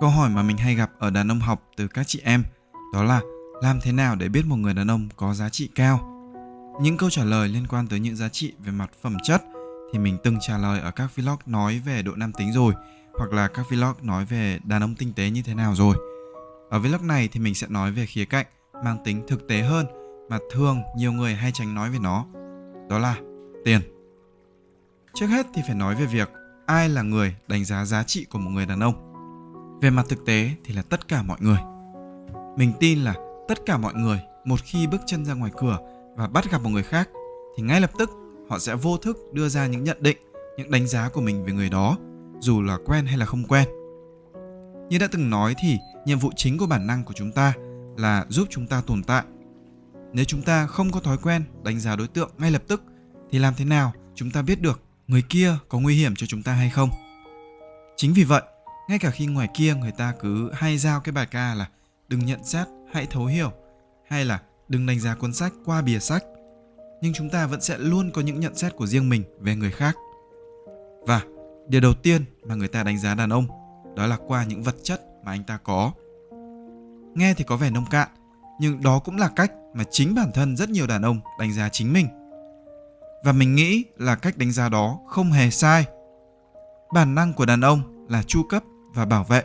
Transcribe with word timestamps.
Câu 0.00 0.08
hỏi 0.08 0.30
mà 0.30 0.42
mình 0.42 0.56
hay 0.56 0.74
gặp 0.74 0.90
ở 0.98 1.10
đàn 1.10 1.30
ông 1.30 1.40
học 1.40 1.62
từ 1.76 1.88
các 1.88 2.06
chị 2.06 2.20
em 2.24 2.44
đó 2.92 3.04
là 3.04 3.20
làm 3.62 3.78
thế 3.82 3.92
nào 3.92 4.16
để 4.16 4.28
biết 4.28 4.46
một 4.46 4.56
người 4.56 4.74
đàn 4.74 4.90
ông 4.90 5.08
có 5.16 5.34
giá 5.34 5.48
trị 5.48 5.70
cao? 5.74 6.12
Những 6.82 6.96
câu 6.96 7.10
trả 7.10 7.24
lời 7.24 7.48
liên 7.48 7.66
quan 7.66 7.86
tới 7.86 8.00
những 8.00 8.16
giá 8.16 8.28
trị 8.28 8.52
về 8.58 8.72
mặt 8.72 8.90
phẩm 9.02 9.16
chất 9.22 9.42
thì 9.92 9.98
mình 9.98 10.18
từng 10.24 10.38
trả 10.40 10.58
lời 10.58 10.80
ở 10.80 10.90
các 10.90 11.16
vlog 11.16 11.36
nói 11.46 11.82
về 11.86 12.02
độ 12.02 12.12
nam 12.16 12.32
tính 12.32 12.52
rồi, 12.52 12.74
hoặc 13.18 13.32
là 13.32 13.48
các 13.48 13.66
vlog 13.70 13.94
nói 14.02 14.24
về 14.24 14.58
đàn 14.64 14.82
ông 14.82 14.94
tinh 14.94 15.12
tế 15.16 15.30
như 15.30 15.42
thế 15.42 15.54
nào 15.54 15.74
rồi. 15.74 15.96
Ở 16.70 16.78
vlog 16.78 17.06
này 17.06 17.28
thì 17.32 17.40
mình 17.40 17.54
sẽ 17.54 17.66
nói 17.70 17.92
về 17.92 18.06
khía 18.06 18.24
cạnh 18.24 18.46
mang 18.84 18.98
tính 19.04 19.22
thực 19.28 19.48
tế 19.48 19.62
hơn 19.62 19.86
mà 20.30 20.38
thường 20.52 20.82
nhiều 20.96 21.12
người 21.12 21.34
hay 21.34 21.50
tránh 21.54 21.74
nói 21.74 21.90
về 21.90 21.98
nó. 21.98 22.26
Đó 22.88 22.98
là 22.98 23.16
tiền. 23.64 23.80
Trước 25.14 25.26
hết 25.26 25.46
thì 25.54 25.62
phải 25.66 25.76
nói 25.76 25.94
về 25.94 26.06
việc 26.06 26.30
ai 26.66 26.88
là 26.88 27.02
người 27.02 27.36
đánh 27.48 27.64
giá 27.64 27.84
giá 27.84 28.02
trị 28.02 28.26
của 28.30 28.38
một 28.38 28.50
người 28.50 28.66
đàn 28.66 28.80
ông. 28.80 29.05
Về 29.80 29.90
mặt 29.90 30.06
thực 30.08 30.26
tế 30.26 30.50
thì 30.64 30.74
là 30.74 30.82
tất 30.82 31.08
cả 31.08 31.22
mọi 31.22 31.38
người. 31.40 31.58
Mình 32.56 32.72
tin 32.80 32.98
là 32.98 33.14
tất 33.48 33.58
cả 33.66 33.76
mọi 33.76 33.94
người 33.94 34.20
một 34.44 34.60
khi 34.64 34.86
bước 34.86 35.00
chân 35.06 35.24
ra 35.24 35.34
ngoài 35.34 35.52
cửa 35.56 35.78
và 36.16 36.28
bắt 36.28 36.50
gặp 36.50 36.62
một 36.62 36.70
người 36.70 36.82
khác 36.82 37.08
thì 37.56 37.62
ngay 37.62 37.80
lập 37.80 37.90
tức 37.98 38.10
họ 38.48 38.58
sẽ 38.58 38.74
vô 38.74 38.96
thức 38.96 39.16
đưa 39.32 39.48
ra 39.48 39.66
những 39.66 39.84
nhận 39.84 39.96
định, 40.00 40.16
những 40.56 40.70
đánh 40.70 40.86
giá 40.86 41.08
của 41.08 41.20
mình 41.20 41.44
về 41.44 41.52
người 41.52 41.68
đó, 41.68 41.96
dù 42.40 42.62
là 42.62 42.78
quen 42.86 43.06
hay 43.06 43.18
là 43.18 43.26
không 43.26 43.44
quen. 43.44 43.68
Như 44.88 44.98
đã 44.98 45.08
từng 45.12 45.30
nói 45.30 45.54
thì 45.58 45.78
nhiệm 46.04 46.18
vụ 46.18 46.30
chính 46.36 46.58
của 46.58 46.66
bản 46.66 46.86
năng 46.86 47.04
của 47.04 47.12
chúng 47.16 47.32
ta 47.32 47.52
là 47.96 48.26
giúp 48.28 48.48
chúng 48.50 48.66
ta 48.66 48.82
tồn 48.86 49.02
tại. 49.02 49.24
Nếu 50.12 50.24
chúng 50.24 50.42
ta 50.42 50.66
không 50.66 50.90
có 50.90 51.00
thói 51.00 51.16
quen 51.18 51.42
đánh 51.62 51.80
giá 51.80 51.96
đối 51.96 52.08
tượng 52.08 52.30
ngay 52.38 52.50
lập 52.50 52.62
tức 52.68 52.82
thì 53.30 53.38
làm 53.38 53.54
thế 53.56 53.64
nào 53.64 53.92
chúng 54.14 54.30
ta 54.30 54.42
biết 54.42 54.60
được 54.60 54.80
người 55.08 55.22
kia 55.28 55.54
có 55.68 55.78
nguy 55.78 55.96
hiểm 55.96 56.16
cho 56.16 56.26
chúng 56.26 56.42
ta 56.42 56.52
hay 56.52 56.70
không? 56.70 56.90
Chính 57.96 58.12
vì 58.12 58.24
vậy, 58.24 58.42
ngay 58.88 58.98
cả 58.98 59.10
khi 59.10 59.26
ngoài 59.26 59.48
kia 59.54 59.74
người 59.74 59.92
ta 59.92 60.14
cứ 60.20 60.50
hay 60.52 60.78
giao 60.78 61.00
cái 61.00 61.12
bài 61.12 61.26
ca 61.30 61.54
là 61.54 61.68
đừng 62.08 62.26
nhận 62.26 62.44
xét, 62.44 62.66
hãy 62.92 63.06
thấu 63.06 63.26
hiểu 63.26 63.50
hay 64.08 64.24
là 64.24 64.42
đừng 64.68 64.86
đánh 64.86 65.00
giá 65.00 65.14
cuốn 65.14 65.32
sách 65.32 65.52
qua 65.64 65.82
bìa 65.82 65.98
sách 65.98 66.24
nhưng 67.00 67.12
chúng 67.12 67.30
ta 67.30 67.46
vẫn 67.46 67.60
sẽ 67.60 67.78
luôn 67.78 68.10
có 68.10 68.22
những 68.22 68.40
nhận 68.40 68.54
xét 68.54 68.76
của 68.76 68.86
riêng 68.86 69.08
mình 69.08 69.22
về 69.40 69.56
người 69.56 69.70
khác. 69.70 69.96
Và 71.00 71.22
điều 71.68 71.80
đầu 71.80 71.94
tiên 71.94 72.24
mà 72.44 72.54
người 72.54 72.68
ta 72.68 72.82
đánh 72.82 72.98
giá 72.98 73.14
đàn 73.14 73.30
ông 73.30 73.46
đó 73.96 74.06
là 74.06 74.16
qua 74.26 74.44
những 74.44 74.62
vật 74.62 74.76
chất 74.82 75.00
mà 75.24 75.32
anh 75.32 75.44
ta 75.44 75.58
có. 75.64 75.92
Nghe 77.14 77.34
thì 77.34 77.44
có 77.44 77.56
vẻ 77.56 77.70
nông 77.70 77.86
cạn 77.90 78.08
nhưng 78.60 78.82
đó 78.82 78.98
cũng 78.98 79.16
là 79.16 79.28
cách 79.36 79.52
mà 79.74 79.84
chính 79.90 80.14
bản 80.14 80.30
thân 80.34 80.56
rất 80.56 80.70
nhiều 80.70 80.86
đàn 80.86 81.02
ông 81.02 81.20
đánh 81.38 81.52
giá 81.52 81.68
chính 81.68 81.92
mình. 81.92 82.08
Và 83.24 83.32
mình 83.32 83.54
nghĩ 83.54 83.84
là 83.96 84.14
cách 84.16 84.38
đánh 84.38 84.52
giá 84.52 84.68
đó 84.68 84.98
không 85.08 85.32
hề 85.32 85.50
sai. 85.50 85.84
Bản 86.94 87.14
năng 87.14 87.32
của 87.32 87.46
đàn 87.46 87.60
ông 87.60 88.06
là 88.08 88.22
chu 88.22 88.42
cấp 88.42 88.62
và 88.96 89.04
bảo 89.04 89.24
vệ 89.24 89.42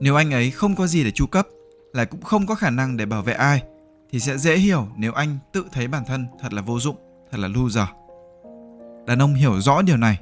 nếu 0.00 0.16
anh 0.16 0.34
ấy 0.34 0.50
không 0.50 0.76
có 0.76 0.86
gì 0.86 1.04
để 1.04 1.10
chu 1.10 1.26
cấp 1.26 1.46
lại 1.92 2.06
cũng 2.06 2.22
không 2.22 2.46
có 2.46 2.54
khả 2.54 2.70
năng 2.70 2.96
để 2.96 3.06
bảo 3.06 3.22
vệ 3.22 3.32
ai 3.32 3.62
thì 4.10 4.20
sẽ 4.20 4.38
dễ 4.38 4.56
hiểu 4.56 4.88
nếu 4.96 5.12
anh 5.12 5.38
tự 5.52 5.64
thấy 5.72 5.88
bản 5.88 6.04
thân 6.04 6.26
thật 6.40 6.52
là 6.52 6.62
vô 6.62 6.80
dụng, 6.80 6.96
thật 7.30 7.38
là 7.38 7.48
loser. 7.48 7.88
Đàn 9.06 9.22
ông 9.22 9.34
hiểu 9.34 9.60
rõ 9.60 9.82
điều 9.82 9.96
này. 9.96 10.18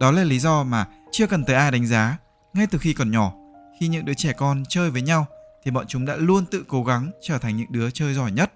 Đó 0.00 0.10
là 0.10 0.24
lý 0.24 0.38
do 0.38 0.64
mà 0.64 0.86
chưa 1.10 1.26
cần 1.26 1.44
tới 1.44 1.56
ai 1.56 1.70
đánh 1.70 1.86
giá, 1.86 2.18
ngay 2.54 2.66
từ 2.70 2.78
khi 2.78 2.92
còn 2.92 3.10
nhỏ, 3.10 3.32
khi 3.80 3.88
những 3.88 4.04
đứa 4.04 4.14
trẻ 4.14 4.32
con 4.32 4.62
chơi 4.68 4.90
với 4.90 5.02
nhau 5.02 5.26
thì 5.64 5.70
bọn 5.70 5.86
chúng 5.88 6.06
đã 6.06 6.16
luôn 6.16 6.44
tự 6.46 6.64
cố 6.68 6.84
gắng 6.84 7.10
trở 7.22 7.38
thành 7.38 7.56
những 7.56 7.72
đứa 7.72 7.90
chơi 7.90 8.14
giỏi 8.14 8.32
nhất. 8.32 8.52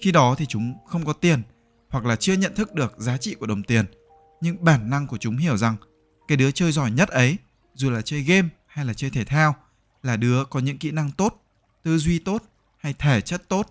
Khi 0.00 0.12
đó 0.12 0.34
thì 0.38 0.46
chúng 0.46 0.74
không 0.86 1.04
có 1.04 1.12
tiền 1.12 1.42
hoặc 1.90 2.04
là 2.04 2.16
chưa 2.16 2.34
nhận 2.34 2.54
thức 2.54 2.74
được 2.74 2.94
giá 2.98 3.16
trị 3.16 3.34
của 3.34 3.46
đồng 3.46 3.62
tiền, 3.62 3.84
nhưng 4.40 4.64
bản 4.64 4.90
năng 4.90 5.06
của 5.06 5.16
chúng 5.18 5.36
hiểu 5.36 5.56
rằng 5.56 5.76
cái 6.28 6.36
đứa 6.36 6.50
chơi 6.50 6.72
giỏi 6.72 6.90
nhất 6.90 7.08
ấy, 7.08 7.36
dù 7.74 7.90
là 7.90 8.02
chơi 8.02 8.22
game 8.22 8.48
hay 8.66 8.84
là 8.84 8.94
chơi 8.94 9.10
thể 9.10 9.24
thao, 9.24 9.54
là 10.02 10.16
đứa 10.16 10.44
có 10.44 10.60
những 10.60 10.78
kỹ 10.78 10.90
năng 10.90 11.10
tốt, 11.10 11.44
tư 11.82 11.98
duy 11.98 12.18
tốt 12.18 12.42
hay 12.78 12.94
thể 12.98 13.20
chất 13.20 13.48
tốt 13.48 13.70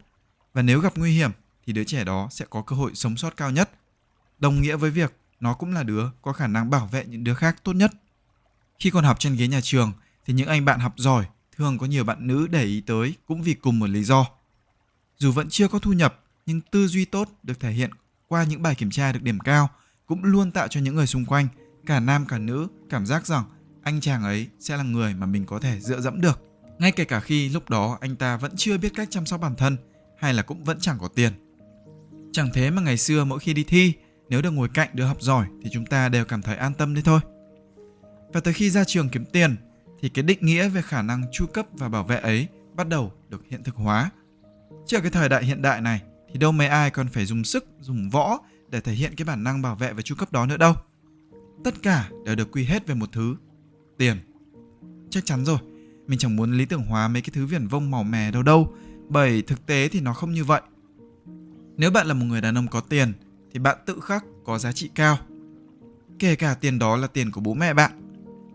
và 0.53 0.61
nếu 0.61 0.80
gặp 0.80 0.93
nguy 0.95 1.13
hiểm 1.13 1.31
thì 1.66 1.73
đứa 1.73 1.83
trẻ 1.83 2.03
đó 2.03 2.27
sẽ 2.31 2.45
có 2.49 2.61
cơ 2.61 2.76
hội 2.76 2.92
sống 2.95 3.17
sót 3.17 3.37
cao 3.37 3.52
nhất. 3.52 3.70
Đồng 4.39 4.61
nghĩa 4.61 4.76
với 4.76 4.92
việc 4.92 5.14
nó 5.39 5.53
cũng 5.53 5.73
là 5.73 5.83
đứa 5.83 6.05
có 6.21 6.33
khả 6.33 6.48
năng 6.48 6.70
bảo 6.70 6.87
vệ 6.87 7.05
những 7.05 7.23
đứa 7.23 7.33
khác 7.33 7.64
tốt 7.64 7.73
nhất. 7.73 7.92
Khi 8.80 8.89
còn 8.89 9.03
học 9.03 9.20
trên 9.20 9.36
ghế 9.36 9.48
nhà 9.48 9.61
trường 9.64 9.93
thì 10.26 10.33
những 10.33 10.47
anh 10.47 10.65
bạn 10.65 10.80
học 10.80 10.93
giỏi 10.97 11.26
thường 11.58 11.77
có 11.77 11.86
nhiều 11.86 12.03
bạn 12.03 12.27
nữ 12.27 12.47
để 12.47 12.64
ý 12.64 12.81
tới 12.81 13.15
cũng 13.26 13.43
vì 13.43 13.53
cùng 13.53 13.80
một 13.80 13.89
lý 13.89 14.03
do. 14.03 14.26
Dù 15.17 15.31
vẫn 15.31 15.49
chưa 15.49 15.67
có 15.67 15.80
thu 15.80 15.93
nhập 15.93 16.20
nhưng 16.45 16.61
tư 16.61 16.87
duy 16.87 17.05
tốt 17.05 17.30
được 17.43 17.59
thể 17.59 17.71
hiện 17.71 17.92
qua 18.27 18.43
những 18.43 18.61
bài 18.61 18.76
kiểm 18.76 18.92
tra 18.92 19.11
được 19.11 19.23
điểm 19.23 19.39
cao 19.39 19.70
cũng 20.05 20.23
luôn 20.23 20.52
tạo 20.52 20.67
cho 20.67 20.80
những 20.80 20.95
người 20.95 21.08
xung 21.08 21.26
quanh 21.26 21.47
cả 21.86 21.99
nam 21.99 22.26
cả 22.26 22.37
nữ 22.37 22.67
cảm 22.89 23.05
giác 23.05 23.27
rằng 23.27 23.43
anh 23.83 24.02
chàng 24.02 24.23
ấy 24.23 24.47
sẽ 24.59 24.77
là 24.77 24.83
người 24.83 25.14
mà 25.14 25.25
mình 25.25 25.45
có 25.45 25.59
thể 25.59 25.80
dựa 25.80 26.02
dẫm 26.02 26.21
được 26.21 26.52
ngay 26.81 26.92
kể 26.92 27.05
cả 27.05 27.19
khi 27.19 27.49
lúc 27.49 27.69
đó 27.69 27.97
anh 28.02 28.15
ta 28.15 28.37
vẫn 28.37 28.52
chưa 28.55 28.77
biết 28.77 28.93
cách 28.95 29.08
chăm 29.11 29.25
sóc 29.25 29.42
bản 29.42 29.55
thân 29.55 29.77
hay 30.17 30.33
là 30.33 30.43
cũng 30.43 30.64
vẫn 30.64 30.77
chẳng 30.80 30.97
có 30.99 31.08
tiền. 31.08 31.31
Chẳng 32.31 32.49
thế 32.53 32.71
mà 32.71 32.81
ngày 32.81 32.97
xưa 32.97 33.23
mỗi 33.23 33.39
khi 33.39 33.53
đi 33.53 33.64
thi, 33.64 33.93
nếu 34.30 34.41
được 34.41 34.52
ngồi 34.52 34.70
cạnh 34.73 34.89
đứa 34.93 35.05
học 35.05 35.21
giỏi 35.21 35.45
thì 35.64 35.70
chúng 35.73 35.86
ta 35.86 36.09
đều 36.09 36.25
cảm 36.25 36.41
thấy 36.41 36.55
an 36.55 36.73
tâm 36.73 36.93
đấy 36.93 37.03
thôi. 37.05 37.20
Và 38.33 38.39
tới 38.39 38.53
khi 38.53 38.70
ra 38.70 38.83
trường 38.83 39.09
kiếm 39.09 39.25
tiền 39.25 39.55
thì 39.99 40.09
cái 40.09 40.23
định 40.23 40.37
nghĩa 40.41 40.70
về 40.70 40.81
khả 40.81 41.02
năng 41.02 41.23
chu 41.31 41.45
cấp 41.45 41.65
và 41.71 41.89
bảo 41.89 42.03
vệ 42.03 42.17
ấy 42.17 42.47
bắt 42.73 42.87
đầu 42.87 43.11
được 43.30 43.43
hiện 43.49 43.64
thực 43.64 43.75
hóa. 43.75 44.09
Chứ 44.87 44.97
ở 44.97 45.02
cái 45.02 45.11
thời 45.11 45.30
đại 45.30 45.43
hiện 45.43 45.61
đại 45.61 45.81
này 45.81 46.02
thì 46.31 46.39
đâu 46.39 46.52
mấy 46.52 46.67
ai 46.67 46.91
còn 46.91 47.08
phải 47.08 47.25
dùng 47.25 47.43
sức, 47.43 47.65
dùng 47.80 48.09
võ 48.09 48.39
để 48.70 48.81
thể 48.81 48.93
hiện 48.93 49.15
cái 49.15 49.25
bản 49.25 49.43
năng 49.43 49.61
bảo 49.61 49.75
vệ 49.75 49.93
và 49.93 50.02
chu 50.02 50.15
cấp 50.15 50.31
đó 50.31 50.45
nữa 50.45 50.58
đâu. 50.58 50.75
Tất 51.64 51.73
cả 51.83 52.09
đều 52.25 52.36
được 52.36 52.52
quy 52.52 52.64
hết 52.64 52.87
về 52.87 52.95
một 52.95 53.09
thứ, 53.11 53.36
tiền. 54.02 54.17
Chắc 55.10 55.26
chắn 55.26 55.45
rồi, 55.45 55.58
mình 56.08 56.20
chẳng 56.20 56.36
muốn 56.36 56.58
lý 56.58 56.66
tưởng 56.66 56.84
hóa 56.84 57.08
mấy 57.08 57.22
cái 57.22 57.30
thứ 57.34 57.45
viển 57.45 57.67
vông 57.67 57.92
màu 57.92 58.04
mè 58.04 58.32
đâu 58.32 58.44
đâu 58.44 58.73
bởi 59.10 59.42
thực 59.42 59.66
tế 59.66 59.88
thì 59.88 60.00
nó 60.00 60.14
không 60.14 60.32
như 60.32 60.44
vậy. 60.44 60.62
Nếu 61.78 61.92
bạn 61.92 62.08
là 62.08 62.14
một 62.14 62.26
người 62.26 62.42
đàn 62.42 62.58
ông 62.58 62.67
có 62.67 62.80
tiền 62.80 63.14
thì 63.52 63.60
bạn 63.60 63.78
tự 63.86 64.00
khắc 64.00 64.26
có 64.45 64.58
giá 64.58 64.72
trị 64.72 64.89
cao. 64.95 65.17
Kể 66.20 66.36
cả 66.36 66.54
tiền 66.54 66.80
đó 66.80 66.95
là 66.95 67.08
tiền 67.08 67.32
của 67.32 67.42
bố 67.42 67.54
mẹ 67.54 67.73
bạn 67.73 67.92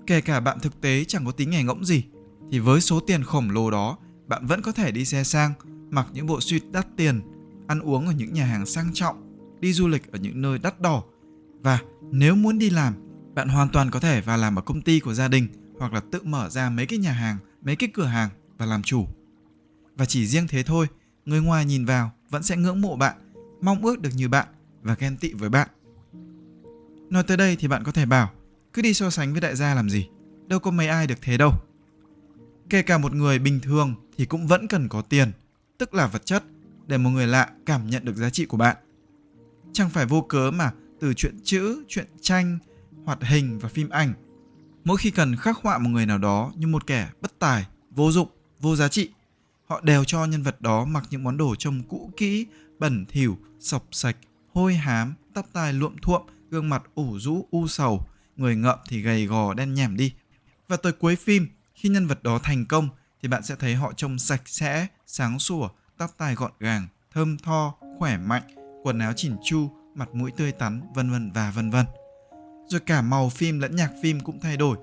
kể 0.06 0.20
cả 0.20 0.40
bạn 0.40 0.60
thực 0.60 0.80
tế 0.80 1.04
chẳng 1.04 1.24
có 1.24 1.32
tính 1.32 1.50
nghề 1.50 1.62
ngỗng 1.62 1.84
gì 1.84 2.04
thì 2.50 2.58
với 2.58 2.80
số 2.80 3.00
tiền 3.00 3.24
khổng 3.24 3.50
lồ 3.50 3.70
đó 3.70 3.98
bạn 4.26 4.46
vẫn 4.46 4.62
có 4.62 4.72
thể 4.72 4.90
đi 4.90 5.04
xe 5.04 5.24
sang 5.24 5.52
mặc 5.90 6.06
những 6.12 6.26
bộ 6.26 6.40
suit 6.40 6.62
đắt 6.72 6.86
tiền 6.96 7.20
ăn 7.66 7.80
uống 7.80 8.06
ở 8.06 8.12
những 8.12 8.32
nhà 8.32 8.44
hàng 8.44 8.66
sang 8.66 8.90
trọng 8.94 9.16
đi 9.60 9.72
du 9.72 9.88
lịch 9.88 10.12
ở 10.12 10.18
những 10.18 10.42
nơi 10.42 10.58
đắt 10.58 10.80
đỏ. 10.80 11.02
Và 11.60 11.78
nếu 12.10 12.34
muốn 12.34 12.58
đi 12.58 12.70
làm 12.70 12.94
bạn 13.36 13.48
hoàn 13.48 13.68
toàn 13.68 13.90
có 13.90 14.00
thể 14.00 14.20
vào 14.20 14.38
làm 14.38 14.58
ở 14.58 14.62
công 14.62 14.82
ty 14.82 15.00
của 15.00 15.14
gia 15.14 15.28
đình 15.28 15.48
hoặc 15.78 15.92
là 15.92 16.00
tự 16.12 16.22
mở 16.22 16.48
ra 16.48 16.70
mấy 16.70 16.86
cái 16.86 16.98
nhà 16.98 17.12
hàng, 17.12 17.36
mấy 17.62 17.76
cái 17.76 17.88
cửa 17.94 18.04
hàng 18.04 18.28
và 18.58 18.66
làm 18.66 18.82
chủ. 18.82 19.06
Và 19.96 20.04
chỉ 20.04 20.26
riêng 20.26 20.48
thế 20.48 20.62
thôi, 20.62 20.86
người 21.26 21.40
ngoài 21.40 21.64
nhìn 21.64 21.84
vào 21.84 22.10
vẫn 22.30 22.42
sẽ 22.42 22.56
ngưỡng 22.56 22.80
mộ 22.80 22.96
bạn, 22.96 23.16
mong 23.60 23.84
ước 23.84 24.00
được 24.00 24.10
như 24.14 24.28
bạn 24.28 24.46
và 24.82 24.94
ghen 24.94 25.16
tị 25.16 25.32
với 25.32 25.48
bạn. 25.48 25.68
Nói 27.10 27.22
tới 27.22 27.36
đây 27.36 27.56
thì 27.56 27.68
bạn 27.68 27.84
có 27.84 27.92
thể 27.92 28.06
bảo, 28.06 28.30
cứ 28.72 28.82
đi 28.82 28.94
so 28.94 29.10
sánh 29.10 29.32
với 29.32 29.40
đại 29.40 29.56
gia 29.56 29.74
làm 29.74 29.90
gì, 29.90 30.08
đâu 30.46 30.58
có 30.58 30.70
mấy 30.70 30.88
ai 30.88 31.06
được 31.06 31.18
thế 31.22 31.36
đâu. 31.36 31.52
Kể 32.70 32.82
cả 32.82 32.98
một 32.98 33.12
người 33.12 33.38
bình 33.38 33.60
thường 33.60 33.94
thì 34.18 34.24
cũng 34.26 34.46
vẫn 34.46 34.68
cần 34.68 34.88
có 34.88 35.02
tiền, 35.02 35.32
tức 35.78 35.94
là 35.94 36.06
vật 36.06 36.26
chất, 36.26 36.44
để 36.86 36.98
một 36.98 37.10
người 37.10 37.26
lạ 37.26 37.50
cảm 37.66 37.90
nhận 37.90 38.04
được 38.04 38.16
giá 38.16 38.30
trị 38.30 38.44
của 38.46 38.56
bạn. 38.56 38.76
Chẳng 39.72 39.90
phải 39.90 40.06
vô 40.06 40.20
cớ 40.20 40.50
mà 40.50 40.72
từ 41.00 41.14
chuyện 41.14 41.36
chữ, 41.44 41.84
chuyện 41.88 42.06
tranh, 42.20 42.58
hoạt 43.06 43.22
hình 43.22 43.58
và 43.58 43.68
phim 43.68 43.88
ảnh 43.88 44.12
Mỗi 44.86 44.96
khi 44.96 45.10
cần 45.10 45.36
khắc 45.36 45.56
họa 45.56 45.78
một 45.78 45.90
người 45.90 46.06
nào 46.06 46.18
đó 46.18 46.52
như 46.56 46.66
một 46.66 46.86
kẻ 46.86 47.08
bất 47.20 47.38
tài, 47.38 47.66
vô 47.90 48.12
dụng, 48.12 48.28
vô 48.60 48.76
giá 48.76 48.88
trị, 48.88 49.10
họ 49.66 49.80
đều 49.80 50.04
cho 50.04 50.24
nhân 50.24 50.42
vật 50.42 50.60
đó 50.60 50.84
mặc 50.84 51.04
những 51.10 51.24
món 51.24 51.36
đồ 51.36 51.54
trông 51.54 51.82
cũ 51.88 52.10
kỹ, 52.16 52.46
bẩn 52.78 53.04
thỉu, 53.08 53.38
sọc 53.60 53.84
sạch, 53.92 54.16
hôi 54.54 54.74
hám, 54.74 55.14
tóc 55.34 55.46
tai 55.52 55.72
luộm 55.72 55.96
thuộm, 56.02 56.22
gương 56.50 56.68
mặt 56.68 56.82
ủ 56.94 57.18
rũ 57.18 57.46
u 57.50 57.66
sầu, 57.66 58.06
người 58.36 58.56
ngợm 58.56 58.78
thì 58.88 59.02
gầy 59.02 59.26
gò 59.26 59.54
đen 59.54 59.74
nhẻm 59.74 59.96
đi. 59.96 60.14
Và 60.68 60.76
tới 60.76 60.92
cuối 60.92 61.16
phim, 61.16 61.48
khi 61.74 61.88
nhân 61.88 62.06
vật 62.06 62.22
đó 62.22 62.38
thành 62.42 62.66
công 62.66 62.88
thì 63.22 63.28
bạn 63.28 63.42
sẽ 63.42 63.54
thấy 63.58 63.74
họ 63.74 63.92
trông 63.96 64.18
sạch 64.18 64.42
sẽ, 64.46 64.86
sáng 65.06 65.38
sủa, 65.38 65.68
tóc 65.98 66.10
tai 66.18 66.34
gọn 66.34 66.52
gàng, 66.60 66.86
thơm 67.12 67.38
tho, 67.38 67.74
khỏe 67.98 68.18
mạnh, 68.18 68.42
quần 68.82 68.98
áo 68.98 69.12
chỉn 69.16 69.36
chu, 69.44 69.70
mặt 69.94 70.08
mũi 70.12 70.30
tươi 70.36 70.52
tắn, 70.52 70.80
vân 70.94 71.10
vân 71.10 71.32
và 71.32 71.50
vân 71.50 71.70
vân 71.70 71.86
rồi 72.68 72.80
cả 72.80 73.02
màu 73.02 73.28
phim 73.28 73.58
lẫn 73.58 73.76
nhạc 73.76 73.90
phim 74.02 74.20
cũng 74.20 74.40
thay 74.40 74.56
đổi. 74.56 74.76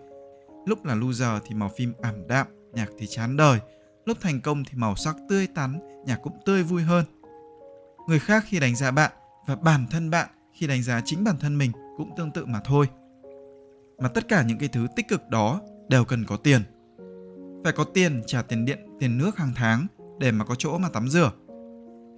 Lúc 0.65 0.85
là 0.85 0.95
loser 0.95 1.43
thì 1.45 1.55
màu 1.55 1.69
phim 1.77 1.93
ảm 2.01 2.27
đạm, 2.27 2.47
nhạc 2.73 2.87
thì 2.97 3.07
chán 3.07 3.37
đời. 3.37 3.59
Lúc 4.05 4.17
thành 4.21 4.41
công 4.41 4.63
thì 4.63 4.71
màu 4.75 4.95
sắc 4.95 5.15
tươi 5.29 5.47
tắn, 5.47 5.79
nhạc 6.05 6.19
cũng 6.23 6.33
tươi 6.45 6.63
vui 6.63 6.81
hơn. 6.81 7.05
Người 8.07 8.19
khác 8.19 8.43
khi 8.47 8.59
đánh 8.59 8.75
giá 8.75 8.91
bạn 8.91 9.11
và 9.47 9.55
bản 9.55 9.85
thân 9.91 10.09
bạn 10.09 10.29
khi 10.53 10.67
đánh 10.67 10.83
giá 10.83 11.01
chính 11.05 11.23
bản 11.23 11.37
thân 11.39 11.57
mình 11.57 11.71
cũng 11.97 12.11
tương 12.17 12.31
tự 12.31 12.45
mà 12.45 12.59
thôi. 12.65 12.87
Mà 13.97 14.09
tất 14.09 14.27
cả 14.27 14.43
những 14.43 14.57
cái 14.57 14.69
thứ 14.69 14.87
tích 14.95 15.07
cực 15.07 15.29
đó 15.29 15.61
đều 15.89 16.05
cần 16.05 16.25
có 16.25 16.37
tiền. 16.37 16.61
Phải 17.63 17.73
có 17.73 17.83
tiền 17.83 18.21
trả 18.27 18.41
tiền 18.41 18.65
điện, 18.65 18.79
tiền 18.99 19.17
nước 19.17 19.37
hàng 19.37 19.53
tháng 19.55 19.87
để 20.19 20.31
mà 20.31 20.45
có 20.45 20.55
chỗ 20.55 20.77
mà 20.77 20.89
tắm 20.89 21.07
rửa. 21.07 21.31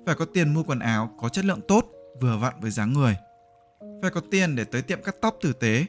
Phải 0.05 0.15
có 0.15 0.25
tiền 0.25 0.53
mua 0.53 0.63
quần 0.63 0.79
áo 0.79 1.15
có 1.17 1.29
chất 1.29 1.45
lượng 1.45 1.61
tốt, 1.67 1.85
vừa 2.21 2.37
vặn 2.37 2.53
với 2.61 2.71
dáng 2.71 2.93
người 2.93 3.17
phải 4.05 4.11
có 4.11 4.21
tiền 4.31 4.55
để 4.55 4.63
tới 4.63 4.81
tiệm 4.81 5.01
cắt 5.01 5.15
tóc 5.21 5.37
tử 5.41 5.53
tế. 5.53 5.85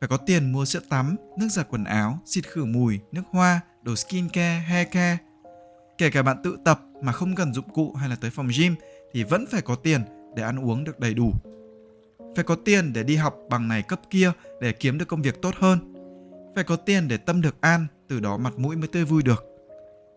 phải 0.00 0.08
có 0.08 0.16
tiền 0.16 0.52
mua 0.52 0.64
sữa 0.64 0.80
tắm, 0.88 1.16
nước 1.38 1.48
giặt 1.50 1.66
quần 1.70 1.84
áo, 1.84 2.18
xịt 2.26 2.46
khử 2.48 2.64
mùi, 2.64 3.00
nước 3.12 3.22
hoa, 3.30 3.60
đồ 3.82 3.96
skin 3.96 4.28
care, 4.28 4.58
hair 4.58 4.88
care. 4.90 5.18
Kể 5.98 6.10
cả 6.10 6.22
bạn 6.22 6.36
tự 6.44 6.58
tập 6.64 6.80
mà 7.02 7.12
không 7.12 7.34
cần 7.34 7.54
dụng 7.54 7.68
cụ 7.74 7.92
hay 7.92 8.08
là 8.08 8.16
tới 8.16 8.30
phòng 8.30 8.48
gym 8.58 8.74
thì 9.12 9.24
vẫn 9.24 9.44
phải 9.50 9.62
có 9.62 9.74
tiền 9.74 10.04
để 10.36 10.42
ăn 10.42 10.64
uống 10.64 10.84
được 10.84 11.00
đầy 11.00 11.14
đủ. 11.14 11.32
Phải 12.36 12.44
có 12.44 12.56
tiền 12.64 12.92
để 12.92 13.02
đi 13.02 13.16
học 13.16 13.36
bằng 13.50 13.68
này 13.68 13.82
cấp 13.82 14.00
kia 14.10 14.32
để 14.60 14.72
kiếm 14.72 14.98
được 14.98 15.08
công 15.08 15.22
việc 15.22 15.42
tốt 15.42 15.54
hơn. 15.58 15.94
Phải 16.54 16.64
có 16.64 16.76
tiền 16.76 17.08
để 17.08 17.16
tâm 17.16 17.40
được 17.40 17.56
an, 17.60 17.86
từ 18.08 18.20
đó 18.20 18.36
mặt 18.36 18.58
mũi 18.58 18.76
mới 18.76 18.88
tươi 18.88 19.04
vui 19.04 19.22
được. 19.22 19.44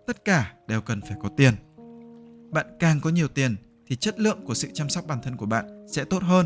Tất 0.08 0.26
cả 0.26 0.54
đều 0.68 0.82
cần 0.82 1.02
phải 1.02 1.18
có 1.22 1.30
tiền. 1.38 1.54
Bạn 2.52 2.66
càng 2.80 3.00
có 3.04 3.10
nhiều 3.10 3.28
tiền 3.28 3.56
thì 3.88 3.96
chất 3.96 4.20
lượng 4.20 4.46
của 4.46 4.54
sự 4.54 4.68
chăm 4.74 4.90
sóc 4.90 5.08
bản 5.08 5.20
thân 5.24 5.38
của 5.38 5.46
bạn 5.46 5.86
sẽ 5.92 6.04
tốt 6.04 6.24
hơn, 6.24 6.46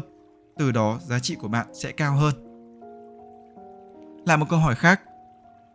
từ 0.58 0.72
đó 0.72 1.00
giá 1.08 1.20
trị 1.20 1.36
của 1.36 1.48
bạn 1.48 1.68
sẽ 1.74 1.92
cao 1.92 2.16
hơn. 2.16 2.34
Lại 4.26 4.38
một 4.38 4.46
câu 4.50 4.60
hỏi 4.60 4.76
khác, 4.76 5.02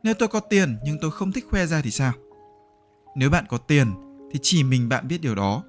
nếu 0.02 0.14
tôi 0.14 0.28
có 0.28 0.40
tiền 0.40 0.76
nhưng 0.84 0.98
tôi 1.00 1.10
không 1.10 1.32
thích 1.32 1.46
khoe 1.50 1.66
ra 1.66 1.80
thì 1.80 1.90
sao? 1.90 2.12
Nếu 3.16 3.30
bạn 3.30 3.44
có 3.48 3.58
tiền 3.58 3.94
thì 4.32 4.38
chỉ 4.42 4.62
mình 4.62 4.88
bạn 4.88 5.08
biết 5.08 5.18
điều 5.22 5.34
đó. 5.34 5.62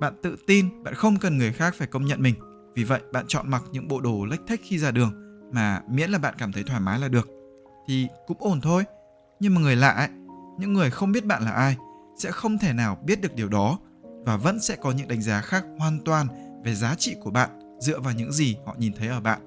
Bạn 0.00 0.14
tự 0.22 0.36
tin, 0.46 0.82
bạn 0.82 0.94
không 0.94 1.18
cần 1.18 1.38
người 1.38 1.52
khác 1.52 1.74
phải 1.78 1.86
công 1.86 2.04
nhận 2.04 2.22
mình. 2.22 2.34
Vì 2.74 2.84
vậy 2.84 3.00
bạn 3.12 3.24
chọn 3.28 3.50
mặc 3.50 3.62
những 3.72 3.88
bộ 3.88 4.00
đồ 4.00 4.24
lách 4.24 4.40
thách 4.46 4.60
khi 4.62 4.78
ra 4.78 4.90
đường 4.90 5.12
mà 5.52 5.82
miễn 5.88 6.10
là 6.10 6.18
bạn 6.18 6.34
cảm 6.38 6.52
thấy 6.52 6.62
thoải 6.62 6.80
mái 6.80 6.98
là 6.98 7.08
được. 7.08 7.28
Thì 7.86 8.08
cũng 8.26 8.36
ổn 8.40 8.60
thôi. 8.60 8.84
Nhưng 9.40 9.54
mà 9.54 9.60
người 9.60 9.76
lạ 9.76 9.90
ấy, 9.90 10.08
những 10.58 10.72
người 10.72 10.90
không 10.90 11.12
biết 11.12 11.24
bạn 11.24 11.42
là 11.42 11.50
ai 11.50 11.76
sẽ 12.18 12.30
không 12.30 12.58
thể 12.58 12.72
nào 12.72 12.98
biết 13.04 13.20
được 13.20 13.34
điều 13.34 13.48
đó 13.48 13.78
và 14.02 14.36
vẫn 14.36 14.60
sẽ 14.60 14.76
có 14.76 14.92
những 14.92 15.08
đánh 15.08 15.22
giá 15.22 15.40
khác 15.40 15.64
hoàn 15.78 16.00
toàn 16.04 16.26
về 16.64 16.74
giá 16.74 16.94
trị 16.94 17.16
của 17.20 17.30
bạn 17.30 17.67
dựa 17.78 18.00
vào 18.00 18.14
những 18.14 18.32
gì 18.32 18.56
họ 18.66 18.76
nhìn 18.78 18.92
thấy 18.92 19.08
ở 19.08 19.20
bạn. 19.20 19.40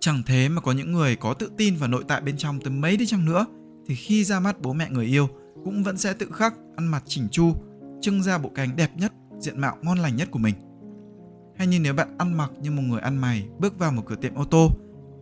Chẳng 0.00 0.22
thế 0.26 0.48
mà 0.48 0.60
có 0.60 0.72
những 0.72 0.92
người 0.92 1.16
có 1.16 1.34
tự 1.34 1.50
tin 1.56 1.76
và 1.76 1.86
nội 1.86 2.04
tại 2.08 2.20
bên 2.20 2.36
trong 2.36 2.60
tới 2.60 2.72
mấy 2.72 2.96
đi 2.96 3.06
chăng 3.06 3.24
nữa 3.24 3.46
thì 3.86 3.94
khi 3.94 4.24
ra 4.24 4.40
mắt 4.40 4.60
bố 4.60 4.72
mẹ 4.72 4.90
người 4.90 5.06
yêu 5.06 5.28
cũng 5.64 5.82
vẫn 5.82 5.96
sẽ 5.96 6.12
tự 6.12 6.30
khắc 6.32 6.54
ăn 6.76 6.86
mặc 6.86 7.02
chỉnh 7.06 7.28
chu, 7.30 7.54
trưng 8.00 8.22
ra 8.22 8.38
bộ 8.38 8.50
cánh 8.54 8.76
đẹp 8.76 8.90
nhất, 8.96 9.12
diện 9.38 9.60
mạo 9.60 9.76
ngon 9.82 9.98
lành 9.98 10.16
nhất 10.16 10.28
của 10.30 10.38
mình. 10.38 10.54
Hay 11.56 11.66
như 11.66 11.80
nếu 11.80 11.94
bạn 11.94 12.18
ăn 12.18 12.32
mặc 12.32 12.50
như 12.60 12.70
một 12.70 12.82
người 12.82 13.00
ăn 13.00 13.16
mày 13.16 13.48
bước 13.58 13.78
vào 13.78 13.92
một 13.92 14.02
cửa 14.06 14.16
tiệm 14.16 14.34
ô 14.34 14.44
tô 14.44 14.68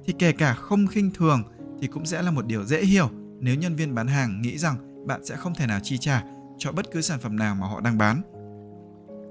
thì 0.04 0.14
kể 0.18 0.32
cả 0.32 0.54
không 0.54 0.86
khinh 0.86 1.10
thường 1.14 1.42
thì 1.80 1.86
cũng 1.86 2.06
sẽ 2.06 2.22
là 2.22 2.30
một 2.30 2.46
điều 2.46 2.64
dễ 2.64 2.84
hiểu 2.84 3.10
nếu 3.40 3.54
nhân 3.54 3.76
viên 3.76 3.94
bán 3.94 4.06
hàng 4.06 4.42
nghĩ 4.42 4.58
rằng 4.58 5.06
bạn 5.06 5.24
sẽ 5.24 5.36
không 5.36 5.54
thể 5.54 5.66
nào 5.66 5.80
chi 5.82 5.98
trả 5.98 6.24
cho 6.58 6.72
bất 6.72 6.90
cứ 6.92 7.00
sản 7.00 7.18
phẩm 7.20 7.36
nào 7.36 7.54
mà 7.54 7.66
họ 7.66 7.80
đang 7.80 7.98
bán. 7.98 8.22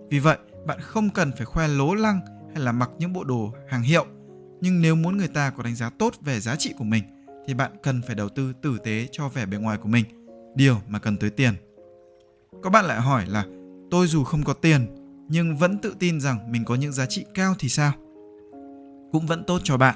Vì 0.10 0.20
vậy, 0.20 0.38
bạn 0.68 0.80
không 0.82 1.10
cần 1.10 1.32
phải 1.32 1.46
khoe 1.46 1.68
lố 1.68 1.94
lăng 1.94 2.20
hay 2.54 2.64
là 2.64 2.72
mặc 2.72 2.90
những 3.00 3.14
bộ 3.14 3.24
đồ 3.24 3.54
hàng 3.68 3.82
hiệu. 3.82 4.06
Nhưng 4.62 4.82
nếu 4.82 4.96
muốn 4.96 5.18
người 5.18 5.28
ta 5.28 5.50
có 5.50 5.64
đánh 5.64 5.76
giá 5.76 5.90
tốt 5.90 6.14
về 6.22 6.40
giá 6.40 6.56
trị 6.56 6.74
của 6.78 6.84
mình 6.84 7.04
thì 7.48 7.54
bạn 7.54 7.72
cần 7.84 8.02
phải 8.08 8.16
đầu 8.16 8.30
tư 8.30 8.54
tử 8.62 8.78
tế 8.84 9.08
cho 9.12 9.30
vẻ 9.30 9.46
bề 9.46 9.58
ngoài 9.58 9.78
của 9.78 9.88
mình, 9.88 10.06
điều 10.56 10.82
mà 10.88 11.00
cần 11.00 11.18
tới 11.18 11.30
tiền. 11.30 11.54
Có 12.64 12.70
bạn 12.70 12.86
lại 12.86 13.02
hỏi 13.02 13.26
là 13.28 13.46
tôi 13.92 14.08
dù 14.08 14.24
không 14.24 14.44
có 14.44 14.54
tiền 14.54 14.88
nhưng 15.30 15.56
vẫn 15.56 15.78
tự 15.78 15.96
tin 16.00 16.22
rằng 16.22 16.52
mình 16.52 16.66
có 16.66 16.76
những 16.76 16.92
giá 16.92 17.06
trị 17.06 17.26
cao 17.34 17.56
thì 17.60 17.70
sao? 17.70 17.92
Cũng 19.12 19.26
vẫn 19.28 19.44
tốt 19.44 19.62
cho 19.64 19.78
bạn. 19.78 19.96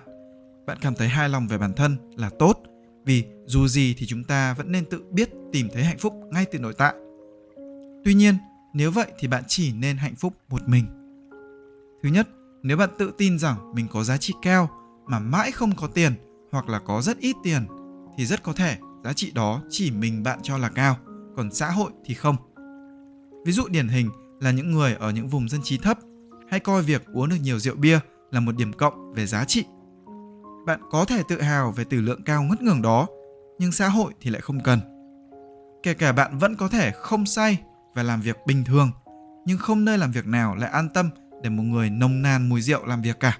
Bạn 0.65 0.77
cảm 0.81 0.95
thấy 0.95 1.07
hài 1.07 1.29
lòng 1.29 1.47
về 1.47 1.57
bản 1.57 1.73
thân 1.73 1.97
là 2.15 2.29
tốt 2.39 2.63
vì 3.05 3.25
dù 3.45 3.67
gì 3.67 3.95
thì 3.97 4.05
chúng 4.05 4.23
ta 4.23 4.53
vẫn 4.53 4.71
nên 4.71 4.85
tự 4.85 5.03
biết 5.11 5.29
tìm 5.51 5.67
thấy 5.73 5.83
hạnh 5.83 5.97
phúc 5.97 6.13
ngay 6.31 6.45
từ 6.51 6.59
nội 6.59 6.73
tại. 6.77 6.93
Tuy 8.05 8.13
nhiên, 8.13 8.35
nếu 8.73 8.91
vậy 8.91 9.07
thì 9.19 9.27
bạn 9.27 9.43
chỉ 9.47 9.73
nên 9.73 9.97
hạnh 9.97 10.15
phúc 10.15 10.33
một 10.49 10.61
mình. 10.67 10.85
Thứ 12.03 12.09
nhất, 12.09 12.27
nếu 12.63 12.77
bạn 12.77 12.89
tự 12.97 13.11
tin 13.17 13.39
rằng 13.39 13.73
mình 13.73 13.87
có 13.91 14.03
giá 14.03 14.17
trị 14.17 14.33
cao 14.41 14.69
mà 15.07 15.19
mãi 15.19 15.51
không 15.51 15.75
có 15.75 15.87
tiền 15.87 16.13
hoặc 16.51 16.69
là 16.69 16.79
có 16.79 17.01
rất 17.01 17.17
ít 17.17 17.35
tiền 17.43 17.65
thì 18.17 18.25
rất 18.25 18.43
có 18.43 18.53
thể 18.53 18.77
giá 19.03 19.13
trị 19.13 19.31
đó 19.35 19.61
chỉ 19.69 19.91
mình 19.91 20.23
bạn 20.23 20.39
cho 20.43 20.57
là 20.57 20.69
cao, 20.69 20.97
còn 21.35 21.51
xã 21.51 21.71
hội 21.71 21.91
thì 22.05 22.13
không. 22.13 22.35
Ví 23.45 23.51
dụ 23.51 23.67
điển 23.67 23.87
hình 23.87 24.09
là 24.39 24.51
những 24.51 24.71
người 24.71 24.95
ở 24.95 25.11
những 25.11 25.27
vùng 25.27 25.49
dân 25.49 25.61
trí 25.63 25.77
thấp 25.77 25.97
hay 26.49 26.59
coi 26.59 26.81
việc 26.81 27.05
uống 27.13 27.29
được 27.29 27.35
nhiều 27.41 27.59
rượu 27.59 27.75
bia 27.75 27.99
là 28.31 28.39
một 28.39 28.55
điểm 28.57 28.73
cộng 28.73 29.13
về 29.13 29.25
giá 29.25 29.45
trị. 29.45 29.65
Bạn 30.65 30.79
có 30.91 31.05
thể 31.05 31.23
tự 31.27 31.41
hào 31.41 31.71
về 31.71 31.83
tử 31.83 32.01
lượng 32.01 32.23
cao 32.23 32.43
ngất 32.43 32.61
ngường 32.61 32.81
đó, 32.81 33.07
nhưng 33.59 33.71
xã 33.71 33.89
hội 33.89 34.13
thì 34.21 34.31
lại 34.31 34.41
không 34.41 34.59
cần. 34.63 34.79
Kể 35.83 35.93
cả 35.93 36.11
bạn 36.11 36.37
vẫn 36.37 36.55
có 36.55 36.67
thể 36.67 36.91
không 36.91 37.25
say 37.25 37.61
và 37.95 38.03
làm 38.03 38.21
việc 38.21 38.37
bình 38.47 38.63
thường, 38.63 38.91
nhưng 39.45 39.57
không 39.57 39.85
nơi 39.85 39.97
làm 39.97 40.11
việc 40.11 40.27
nào 40.27 40.55
lại 40.55 40.69
an 40.69 40.89
tâm 40.93 41.09
để 41.43 41.49
một 41.49 41.63
người 41.63 41.89
nồng 41.89 42.21
nàn 42.21 42.49
mùi 42.49 42.61
rượu 42.61 42.85
làm 42.85 43.01
việc 43.01 43.19
cả. 43.19 43.37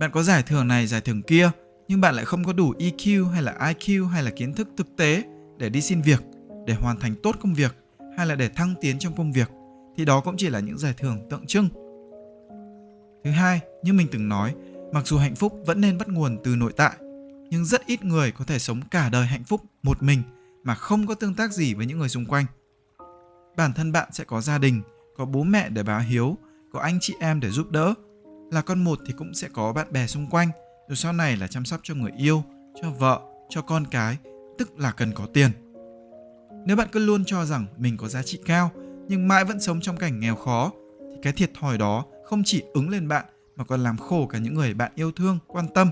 Bạn 0.00 0.10
có 0.12 0.22
giải 0.22 0.42
thưởng 0.42 0.68
này, 0.68 0.86
giải 0.86 1.00
thưởng 1.00 1.22
kia, 1.22 1.50
nhưng 1.88 2.00
bạn 2.00 2.14
lại 2.14 2.24
không 2.24 2.44
có 2.44 2.52
đủ 2.52 2.74
EQ 2.78 3.28
hay 3.28 3.42
là 3.42 3.56
IQ 3.58 4.06
hay 4.06 4.22
là 4.22 4.30
kiến 4.30 4.52
thức 4.52 4.68
thực 4.76 4.96
tế 4.96 5.22
để 5.58 5.68
đi 5.68 5.80
xin 5.80 6.02
việc, 6.02 6.22
để 6.66 6.74
hoàn 6.74 7.00
thành 7.00 7.14
tốt 7.22 7.36
công 7.40 7.54
việc 7.54 7.76
hay 8.16 8.26
là 8.26 8.34
để 8.34 8.48
thăng 8.48 8.74
tiến 8.80 8.98
trong 8.98 9.16
công 9.16 9.32
việc 9.32 9.50
thì 9.96 10.04
đó 10.04 10.20
cũng 10.20 10.36
chỉ 10.36 10.48
là 10.48 10.60
những 10.60 10.78
giải 10.78 10.94
thưởng 10.96 11.18
tượng 11.30 11.46
trưng. 11.46 11.68
Thứ 13.24 13.30
hai, 13.30 13.60
như 13.82 13.92
mình 13.92 14.06
từng 14.12 14.28
nói, 14.28 14.54
mặc 14.92 15.06
dù 15.06 15.18
hạnh 15.18 15.34
phúc 15.34 15.60
vẫn 15.66 15.80
nên 15.80 15.98
bắt 15.98 16.08
nguồn 16.08 16.38
từ 16.44 16.56
nội 16.56 16.72
tại, 16.76 16.96
nhưng 17.50 17.64
rất 17.64 17.86
ít 17.86 18.04
người 18.04 18.32
có 18.32 18.44
thể 18.44 18.58
sống 18.58 18.80
cả 18.90 19.08
đời 19.08 19.26
hạnh 19.26 19.44
phúc 19.44 19.60
một 19.82 20.02
mình 20.02 20.22
mà 20.64 20.74
không 20.74 21.06
có 21.06 21.14
tương 21.14 21.34
tác 21.34 21.52
gì 21.52 21.74
với 21.74 21.86
những 21.86 21.98
người 21.98 22.08
xung 22.08 22.26
quanh. 22.26 22.46
Bản 23.56 23.72
thân 23.72 23.92
bạn 23.92 24.08
sẽ 24.12 24.24
có 24.24 24.40
gia 24.40 24.58
đình, 24.58 24.82
có 25.16 25.24
bố 25.24 25.42
mẹ 25.42 25.68
để 25.68 25.82
báo 25.82 26.00
hiếu, 26.00 26.36
có 26.74 26.80
anh 26.80 26.98
chị 27.00 27.14
em 27.20 27.40
để 27.40 27.50
giúp 27.50 27.70
đỡ. 27.70 27.94
Là 28.50 28.62
con 28.62 28.84
một 28.84 28.98
thì 29.06 29.12
cũng 29.12 29.34
sẽ 29.34 29.48
có 29.52 29.72
bạn 29.72 29.86
bè 29.92 30.06
xung 30.06 30.26
quanh, 30.26 30.48
rồi 30.88 30.96
sau 30.96 31.12
này 31.12 31.36
là 31.36 31.46
chăm 31.46 31.64
sóc 31.64 31.80
cho 31.82 31.94
người 31.94 32.10
yêu, 32.16 32.42
cho 32.82 32.90
vợ, 32.90 33.20
cho 33.48 33.62
con 33.62 33.84
cái, 33.90 34.16
tức 34.58 34.78
là 34.78 34.92
cần 34.92 35.12
có 35.12 35.26
tiền. 35.26 35.50
Nếu 36.66 36.76
bạn 36.76 36.88
cứ 36.92 37.06
luôn 37.06 37.24
cho 37.24 37.44
rằng 37.44 37.66
mình 37.76 37.96
có 37.96 38.08
giá 38.08 38.22
trị 38.22 38.38
cao 38.46 38.70
nhưng 39.08 39.28
mãi 39.28 39.44
vẫn 39.44 39.60
sống 39.60 39.80
trong 39.80 39.96
cảnh 39.96 40.20
nghèo 40.20 40.36
khó 40.36 40.72
thì 41.00 41.18
cái 41.22 41.32
thiệt 41.32 41.50
thòi 41.60 41.78
đó 41.78 42.04
không 42.24 42.42
chỉ 42.44 42.62
ứng 42.74 42.88
lên 42.88 43.08
bạn 43.08 43.24
mà 43.56 43.64
còn 43.64 43.80
làm 43.80 43.98
khổ 43.98 44.26
cả 44.26 44.38
những 44.38 44.54
người 44.54 44.74
bạn 44.74 44.92
yêu 44.94 45.12
thương, 45.12 45.38
quan 45.46 45.68
tâm. 45.74 45.90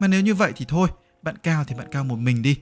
Mà 0.00 0.08
nếu 0.08 0.20
như 0.20 0.34
vậy 0.34 0.52
thì 0.56 0.64
thôi, 0.68 0.88
bạn 1.22 1.34
cao 1.42 1.64
thì 1.64 1.74
bạn 1.74 1.86
cao 1.90 2.04
một 2.04 2.16
mình 2.16 2.42
đi. 2.42 2.58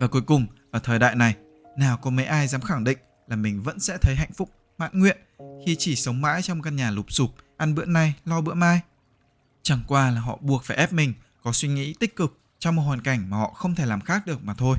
Và 0.00 0.06
cuối 0.06 0.22
cùng, 0.22 0.46
ở 0.70 0.80
thời 0.82 0.98
đại 0.98 1.16
này, 1.16 1.36
nào 1.78 1.98
có 2.02 2.10
mấy 2.10 2.24
ai 2.24 2.46
dám 2.46 2.60
khẳng 2.60 2.84
định 2.84 2.98
là 3.28 3.36
mình 3.36 3.62
vẫn 3.62 3.80
sẽ 3.80 3.98
thấy 4.02 4.14
hạnh 4.14 4.32
phúc, 4.34 4.48
mãn 4.78 4.90
nguyện 4.92 5.16
khi 5.66 5.76
chỉ 5.78 5.96
sống 5.96 6.20
mãi 6.20 6.42
trong 6.42 6.62
căn 6.62 6.76
nhà 6.76 6.90
lụp 6.90 7.12
sụp, 7.12 7.30
ăn 7.56 7.74
bữa 7.74 7.84
nay, 7.84 8.14
lo 8.24 8.40
bữa 8.40 8.54
mai. 8.54 8.80
Chẳng 9.62 9.82
qua 9.88 10.10
là 10.10 10.20
họ 10.20 10.38
buộc 10.40 10.64
phải 10.64 10.76
ép 10.76 10.92
mình 10.92 11.14
có 11.42 11.52
suy 11.52 11.68
nghĩ 11.68 11.94
tích 12.00 12.16
cực 12.16 12.38
trong 12.58 12.76
một 12.76 12.82
hoàn 12.82 13.00
cảnh 13.00 13.30
mà 13.30 13.36
họ 13.36 13.50
không 13.50 13.74
thể 13.74 13.86
làm 13.86 14.00
khác 14.00 14.26
được 14.26 14.44
mà 14.44 14.54
thôi. 14.54 14.78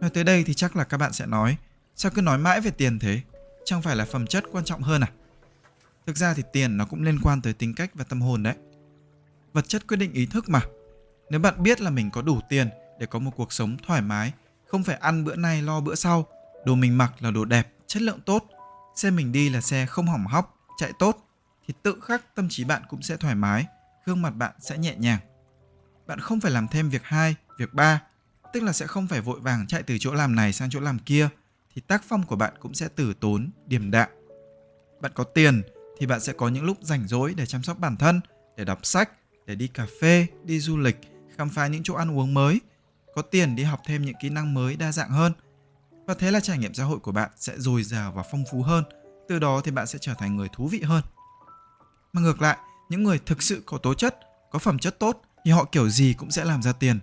Nói 0.00 0.10
tới 0.10 0.24
đây 0.24 0.44
thì 0.44 0.54
chắc 0.54 0.76
là 0.76 0.84
các 0.84 0.96
bạn 0.96 1.12
sẽ 1.12 1.26
nói 1.26 1.56
Sao 2.00 2.12
cứ 2.14 2.22
nói 2.22 2.38
mãi 2.38 2.60
về 2.60 2.70
tiền 2.70 2.98
thế? 2.98 3.20
Chẳng 3.64 3.82
phải 3.82 3.96
là 3.96 4.04
phẩm 4.04 4.26
chất 4.26 4.44
quan 4.52 4.64
trọng 4.64 4.82
hơn 4.82 5.00
à? 5.00 5.10
Thực 6.06 6.16
ra 6.16 6.34
thì 6.34 6.42
tiền 6.52 6.76
nó 6.76 6.84
cũng 6.84 7.02
liên 7.02 7.18
quan 7.22 7.42
tới 7.42 7.52
tính 7.52 7.74
cách 7.74 7.90
và 7.94 8.04
tâm 8.04 8.20
hồn 8.20 8.42
đấy. 8.42 8.54
Vật 9.52 9.68
chất 9.68 9.86
quyết 9.86 9.96
định 9.96 10.12
ý 10.12 10.26
thức 10.26 10.48
mà. 10.48 10.60
Nếu 11.30 11.40
bạn 11.40 11.62
biết 11.62 11.80
là 11.80 11.90
mình 11.90 12.10
có 12.10 12.22
đủ 12.22 12.40
tiền 12.48 12.68
để 13.00 13.06
có 13.06 13.18
một 13.18 13.30
cuộc 13.36 13.52
sống 13.52 13.76
thoải 13.86 14.02
mái, 14.02 14.32
không 14.66 14.84
phải 14.84 14.96
ăn 14.96 15.24
bữa 15.24 15.36
nay 15.36 15.62
lo 15.62 15.80
bữa 15.80 15.94
sau, 15.94 16.26
đồ 16.64 16.74
mình 16.74 16.98
mặc 16.98 17.12
là 17.20 17.30
đồ 17.30 17.44
đẹp, 17.44 17.72
chất 17.86 18.02
lượng 18.02 18.20
tốt, 18.26 18.44
xe 18.98 19.10
mình 19.10 19.32
đi 19.32 19.50
là 19.50 19.60
xe 19.60 19.86
không 19.86 20.06
hỏng 20.06 20.26
hóc, 20.26 20.56
chạy 20.78 20.92
tốt, 20.98 21.28
thì 21.66 21.74
tự 21.82 22.00
khắc 22.02 22.34
tâm 22.34 22.48
trí 22.48 22.64
bạn 22.64 22.82
cũng 22.88 23.02
sẽ 23.02 23.16
thoải 23.16 23.34
mái, 23.34 23.66
gương 24.06 24.22
mặt 24.22 24.30
bạn 24.30 24.52
sẽ 24.60 24.78
nhẹ 24.78 24.94
nhàng. 24.96 25.18
Bạn 26.06 26.20
không 26.20 26.40
phải 26.40 26.50
làm 26.50 26.68
thêm 26.68 26.90
việc 26.90 27.02
hai, 27.04 27.34
việc 27.58 27.74
ba, 27.74 28.02
tức 28.52 28.62
là 28.62 28.72
sẽ 28.72 28.86
không 28.86 29.06
phải 29.06 29.20
vội 29.20 29.40
vàng 29.40 29.66
chạy 29.66 29.82
từ 29.82 29.96
chỗ 30.00 30.14
làm 30.14 30.34
này 30.34 30.52
sang 30.52 30.70
chỗ 30.70 30.80
làm 30.80 30.98
kia, 30.98 31.28
thì 31.74 31.82
tác 31.86 32.02
phong 32.08 32.22
của 32.22 32.36
bạn 32.36 32.54
cũng 32.60 32.74
sẽ 32.74 32.88
tử 32.88 33.14
tốn, 33.20 33.50
điềm 33.66 33.90
đạm. 33.90 34.08
Bạn 35.00 35.12
có 35.14 35.24
tiền 35.24 35.62
thì 35.98 36.06
bạn 36.06 36.20
sẽ 36.20 36.32
có 36.32 36.48
những 36.48 36.64
lúc 36.64 36.78
rảnh 36.80 37.08
rỗi 37.08 37.34
để 37.36 37.46
chăm 37.46 37.62
sóc 37.62 37.78
bản 37.78 37.96
thân, 37.96 38.20
để 38.56 38.64
đọc 38.64 38.86
sách, 38.86 39.10
để 39.46 39.54
đi 39.54 39.68
cà 39.68 39.86
phê, 40.00 40.26
đi 40.44 40.60
du 40.60 40.76
lịch, 40.76 40.96
khám 41.36 41.48
phá 41.48 41.66
những 41.66 41.82
chỗ 41.82 41.94
ăn 41.94 42.18
uống 42.18 42.34
mới, 42.34 42.60
có 43.14 43.22
tiền 43.22 43.56
đi 43.56 43.62
học 43.62 43.80
thêm 43.86 44.04
những 44.04 44.16
kỹ 44.22 44.28
năng 44.28 44.54
mới 44.54 44.76
đa 44.76 44.92
dạng 44.92 45.10
hơn. 45.10 45.32
Và 46.08 46.14
thế 46.14 46.30
là 46.30 46.40
trải 46.40 46.58
nghiệm 46.58 46.74
xã 46.74 46.84
hội 46.84 46.98
của 46.98 47.12
bạn 47.12 47.30
sẽ 47.36 47.58
dồi 47.58 47.82
dào 47.82 48.12
và 48.12 48.22
phong 48.30 48.44
phú 48.50 48.62
hơn, 48.62 48.84
từ 49.28 49.38
đó 49.38 49.60
thì 49.64 49.70
bạn 49.70 49.86
sẽ 49.86 49.98
trở 49.98 50.14
thành 50.14 50.36
người 50.36 50.48
thú 50.52 50.68
vị 50.68 50.82
hơn. 50.82 51.02
Mà 52.12 52.20
ngược 52.20 52.42
lại, 52.42 52.58
những 52.88 53.02
người 53.02 53.20
thực 53.26 53.42
sự 53.42 53.62
có 53.66 53.78
tố 53.78 53.94
chất, 53.94 54.18
có 54.50 54.58
phẩm 54.58 54.78
chất 54.78 54.98
tốt 54.98 55.22
thì 55.44 55.50
họ 55.50 55.64
kiểu 55.64 55.88
gì 55.88 56.14
cũng 56.18 56.30
sẽ 56.30 56.44
làm 56.44 56.62
ra 56.62 56.72
tiền, 56.72 57.00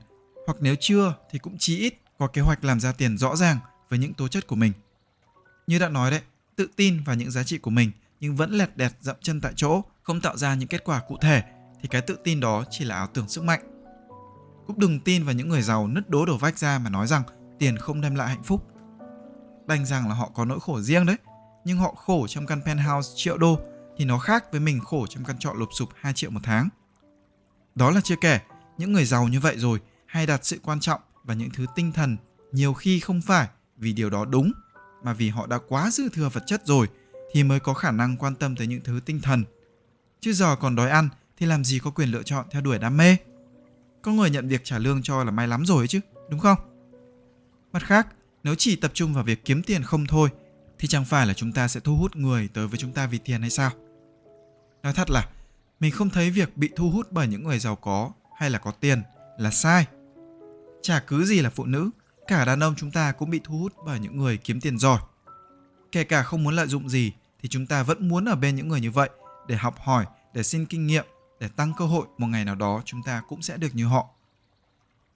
hoặc 0.48 0.58
nếu 0.60 0.76
chưa 0.80 1.16
thì 1.32 1.40
cũng 1.40 1.58
chí 1.58 1.78
ít 1.78 1.94
có 2.20 2.28
kế 2.28 2.42
hoạch 2.42 2.64
làm 2.64 2.80
ra 2.80 2.92
tiền 2.92 3.18
rõ 3.18 3.36
ràng 3.36 3.58
với 3.90 4.00
những 4.00 4.14
tố 4.14 4.28
chất 4.28 4.48
của 4.48 4.56
mình. 4.56 4.72
Như 5.68 5.80
đã 5.80 5.90
nói 5.90 6.12
đấy, 6.12 6.22
tự 6.56 6.68
tin 6.76 7.04
vào 7.04 7.16
những 7.16 7.32
giá 7.32 7.44
trị 7.44 7.58
của 7.58 7.72
mình 7.72 7.92
nhưng 8.20 8.36
vẫn 8.36 8.52
lẹt 8.52 8.78
đẹt 8.78 8.92
dậm 9.02 9.16
chân 9.22 9.42
tại 9.42 9.54
chỗ, 9.56 9.82
không 10.04 10.22
tạo 10.22 10.38
ra 10.38 10.56
những 10.56 10.68
kết 10.68 10.84
quả 10.84 11.02
cụ 11.08 11.18
thể 11.22 11.44
thì 11.82 11.88
cái 11.88 12.02
tự 12.02 12.18
tin 12.24 12.40
đó 12.40 12.64
chỉ 12.70 12.86
là 12.86 12.96
ảo 12.96 13.08
tưởng 13.08 13.30
sức 13.30 13.44
mạnh. 13.44 13.62
Cũng 14.68 14.80
đừng 14.80 15.00
tin 15.00 15.24
vào 15.24 15.34
những 15.34 15.50
người 15.50 15.62
giàu 15.62 15.88
nứt 15.88 16.10
đố 16.10 16.26
đổ 16.26 16.38
vách 16.38 16.58
ra 16.58 16.80
mà 16.80 16.90
nói 16.90 17.08
rằng 17.08 17.24
tiền 17.60 17.78
không 17.78 18.02
đem 18.02 18.16
lại 18.16 18.28
hạnh 18.28 18.44
phúc. 18.44 18.68
Đành 19.68 19.86
rằng 19.86 20.10
là 20.10 20.16
họ 20.16 20.32
có 20.34 20.46
nỗi 20.46 20.60
khổ 20.60 20.82
riêng 20.82 21.06
đấy, 21.06 21.18
nhưng 21.66 21.78
họ 21.78 21.96
khổ 21.96 22.28
trong 22.28 22.46
căn 22.46 22.62
penthouse 22.66 23.12
triệu 23.16 23.38
đô 23.38 23.60
thì 23.98 24.06
nó 24.06 24.20
khác 24.20 24.52
với 24.52 24.60
mình 24.60 24.80
khổ 24.80 25.08
trong 25.08 25.24
căn 25.24 25.38
trọ 25.40 25.54
lụp 25.54 25.70
sụp 25.74 25.90
2 25.96 26.14
triệu 26.14 26.30
một 26.32 26.40
tháng. 26.44 26.70
Đó 27.76 27.92
là 27.92 28.02
chưa 28.04 28.16
kể, 28.22 28.40
những 28.78 28.94
người 28.94 29.06
giàu 29.06 29.28
như 29.28 29.40
vậy 29.40 29.58
rồi 29.58 29.80
hay 30.06 30.26
đặt 30.26 30.46
sự 30.46 30.60
quan 30.64 30.80
trọng 30.80 31.02
vào 31.24 31.38
những 31.38 31.50
thứ 31.54 31.66
tinh 31.76 31.92
thần 31.92 32.18
nhiều 32.52 32.74
khi 32.74 33.00
không 33.00 33.22
phải 33.22 33.48
vì 33.78 33.94
điều 33.94 34.10
đó 34.10 34.26
đúng 34.26 34.52
mà 35.04 35.14
vì 35.14 35.30
họ 35.30 35.48
đã 35.48 35.60
quá 35.68 35.92
dư 35.92 36.10
thừa 36.10 36.30
vật 36.30 36.44
chất 36.48 36.62
rồi 36.66 36.88
thì 37.32 37.44
mới 37.44 37.60
có 37.60 37.74
khả 37.74 37.92
năng 37.92 38.18
quan 38.18 38.36
tâm 38.36 38.56
tới 38.56 38.68
những 38.68 38.82
thứ 38.84 39.00
tinh 39.06 39.22
thần. 39.22 39.44
Chứ 40.20 40.34
giờ 40.34 40.56
còn 40.56 40.76
đói 40.76 40.90
ăn 40.90 41.10
thì 41.38 41.46
làm 41.46 41.64
gì 41.64 41.80
có 41.80 41.92
quyền 41.92 42.10
lựa 42.10 42.24
chọn 42.24 42.46
theo 42.52 42.62
đuổi 42.62 42.80
đam 42.80 42.98
mê. 42.98 43.18
Có 44.02 44.12
người 44.12 44.30
nhận 44.30 44.48
việc 44.48 44.62
trả 44.64 44.78
lương 44.78 45.02
cho 45.04 45.24
là 45.24 45.32
may 45.32 45.48
lắm 45.48 45.66
rồi 45.66 45.78
ấy 45.78 45.88
chứ, 45.88 46.00
đúng 46.30 46.40
không? 46.40 46.58
Mặt 47.72 47.84
khác, 47.84 48.08
nếu 48.46 48.56
chỉ 48.56 48.76
tập 48.76 48.92
trung 48.94 49.14
vào 49.14 49.24
việc 49.24 49.46
kiếm 49.46 49.64
tiền 49.64 49.84
không 49.84 50.06
thôi 50.06 50.30
thì 50.80 50.88
chẳng 50.88 51.06
phải 51.06 51.28
là 51.28 51.34
chúng 51.34 51.52
ta 51.52 51.68
sẽ 51.68 51.80
thu 51.80 51.96
hút 51.96 52.16
người 52.16 52.50
tới 52.54 52.68
với 52.68 52.78
chúng 52.78 52.92
ta 52.92 53.08
vì 53.08 53.18
tiền 53.18 53.42
hay 53.42 53.50
sao? 53.50 53.72
Nói 54.84 54.94
thật 54.94 55.10
là 55.10 55.30
mình 55.80 55.92
không 55.92 56.10
thấy 56.10 56.32
việc 56.32 56.58
bị 56.58 56.70
thu 56.76 56.90
hút 56.90 57.08
bởi 57.12 57.28
những 57.28 57.44
người 57.44 57.60
giàu 57.60 57.76
có 57.76 58.12
hay 58.38 58.50
là 58.50 58.60
có 58.60 58.72
tiền 58.72 59.02
là 59.38 59.52
sai. 59.52 59.86
Chả 60.82 61.00
cứ 61.08 61.26
gì 61.26 61.42
là 61.42 61.50
phụ 61.50 61.66
nữ, 61.66 61.90
cả 62.28 62.46
đàn 62.46 62.64
ông 62.64 62.74
chúng 62.78 62.92
ta 62.92 63.12
cũng 63.12 63.30
bị 63.30 63.40
thu 63.44 63.58
hút 63.58 63.74
bởi 63.86 64.00
những 64.00 64.18
người 64.18 64.38
kiếm 64.38 64.62
tiền 64.62 64.80
giỏi. 64.80 65.00
Kể 65.92 66.04
cả 66.04 66.24
không 66.24 66.44
muốn 66.44 66.56
lợi 66.56 66.68
dụng 66.68 66.90
gì 66.90 67.12
thì 67.42 67.50
chúng 67.50 67.68
ta 67.68 67.84
vẫn 67.84 68.08
muốn 68.10 68.26
ở 68.26 68.36
bên 68.36 68.56
những 68.56 68.68
người 68.68 68.82
như 68.82 68.92
vậy 68.92 69.10
để 69.48 69.56
học 69.56 69.76
hỏi, 69.80 70.06
để 70.34 70.44
xin 70.44 70.66
kinh 70.66 70.88
nghiệm, 70.88 71.06
để 71.40 71.48
tăng 71.48 71.74
cơ 71.78 71.86
hội 71.86 72.08
một 72.18 72.28
ngày 72.28 72.46
nào 72.46 72.56
đó 72.56 72.82
chúng 72.86 73.04
ta 73.04 73.22
cũng 73.28 73.42
sẽ 73.42 73.58
được 73.58 73.76
như 73.76 73.86
họ. 73.86 74.10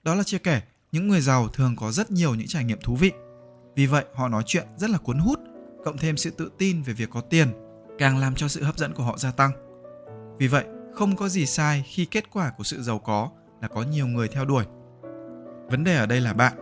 Đó 0.02 0.14
là 0.14 0.22
chưa 0.26 0.38
kể, 0.38 0.62
những 0.92 1.08
người 1.08 1.20
giàu 1.20 1.48
thường 1.48 1.76
có 1.76 1.92
rất 1.92 2.10
nhiều 2.10 2.34
những 2.34 2.46
trải 2.46 2.64
nghiệm 2.64 2.80
thú 2.80 2.96
vị. 2.96 3.12
Vì 3.76 3.86
vậy 3.86 4.04
họ 4.14 4.28
nói 4.28 4.42
chuyện 4.46 4.66
rất 4.76 4.90
là 4.90 4.98
cuốn 4.98 5.18
hút, 5.18 5.40
cộng 5.84 5.96
thêm 5.96 6.16
sự 6.16 6.30
tự 6.30 6.50
tin 6.58 6.82
về 6.82 6.92
việc 6.92 7.10
có 7.10 7.20
tiền, 7.20 7.48
càng 7.98 8.18
làm 8.18 8.34
cho 8.34 8.48
sự 8.48 8.62
hấp 8.62 8.78
dẫn 8.78 8.94
của 8.94 9.02
họ 9.02 9.18
gia 9.18 9.30
tăng. 9.30 9.50
Vì 10.38 10.48
vậy, 10.48 10.64
không 10.94 11.16
có 11.16 11.28
gì 11.28 11.46
sai 11.46 11.84
khi 11.88 12.04
kết 12.04 12.24
quả 12.32 12.50
của 12.50 12.64
sự 12.64 12.82
giàu 12.82 12.98
có 12.98 13.30
là 13.62 13.68
có 13.68 13.82
nhiều 13.82 14.06
người 14.06 14.28
theo 14.28 14.44
đuổi. 14.44 14.64
Vấn 15.70 15.84
đề 15.84 15.96
ở 15.96 16.06
đây 16.06 16.20
là 16.20 16.32
bạn. 16.32 16.52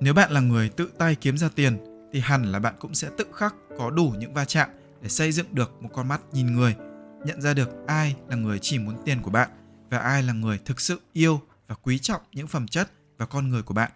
Nếu 0.00 0.14
bạn 0.14 0.32
là 0.32 0.40
người 0.40 0.68
tự 0.68 0.90
tay 0.98 1.14
kiếm 1.14 1.38
ra 1.38 1.48
tiền 1.54 1.78
thì 2.12 2.20
hẳn 2.20 2.52
là 2.52 2.58
bạn 2.58 2.74
cũng 2.78 2.94
sẽ 2.94 3.08
tự 3.16 3.24
khắc 3.32 3.54
có 3.78 3.90
đủ 3.90 4.14
những 4.18 4.34
va 4.34 4.44
chạm 4.44 4.68
để 5.02 5.08
xây 5.08 5.32
dựng 5.32 5.46
được 5.50 5.82
một 5.82 5.88
con 5.92 6.08
mắt 6.08 6.20
nhìn 6.32 6.56
người, 6.56 6.76
nhận 7.24 7.40
ra 7.40 7.54
được 7.54 7.68
ai 7.86 8.16
là 8.28 8.36
người 8.36 8.58
chỉ 8.58 8.78
muốn 8.78 8.96
tiền 9.04 9.22
của 9.22 9.30
bạn 9.30 9.48
và 9.90 9.98
ai 9.98 10.22
là 10.22 10.32
người 10.32 10.58
thực 10.64 10.80
sự 10.80 11.00
yêu 11.12 11.40
và 11.68 11.74
quý 11.82 11.98
trọng 11.98 12.20
những 12.32 12.46
phẩm 12.46 12.68
chất 12.68 12.90
và 13.18 13.26
con 13.26 13.48
người 13.48 13.62
của 13.62 13.74
bạn. 13.74 13.90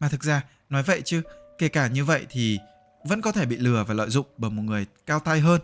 Mà 0.00 0.08
thực 0.08 0.24
ra, 0.24 0.44
nói 0.70 0.82
vậy 0.82 1.02
chứ, 1.04 1.22
kể 1.58 1.68
cả 1.68 1.88
như 1.88 2.04
vậy 2.04 2.26
thì 2.30 2.58
vẫn 3.04 3.20
có 3.20 3.32
thể 3.32 3.46
bị 3.46 3.56
lừa 3.56 3.84
và 3.84 3.94
lợi 3.94 4.10
dụng 4.10 4.26
bởi 4.38 4.50
một 4.50 4.62
người 4.62 4.86
cao 5.06 5.20
tay 5.20 5.40
hơn. 5.40 5.60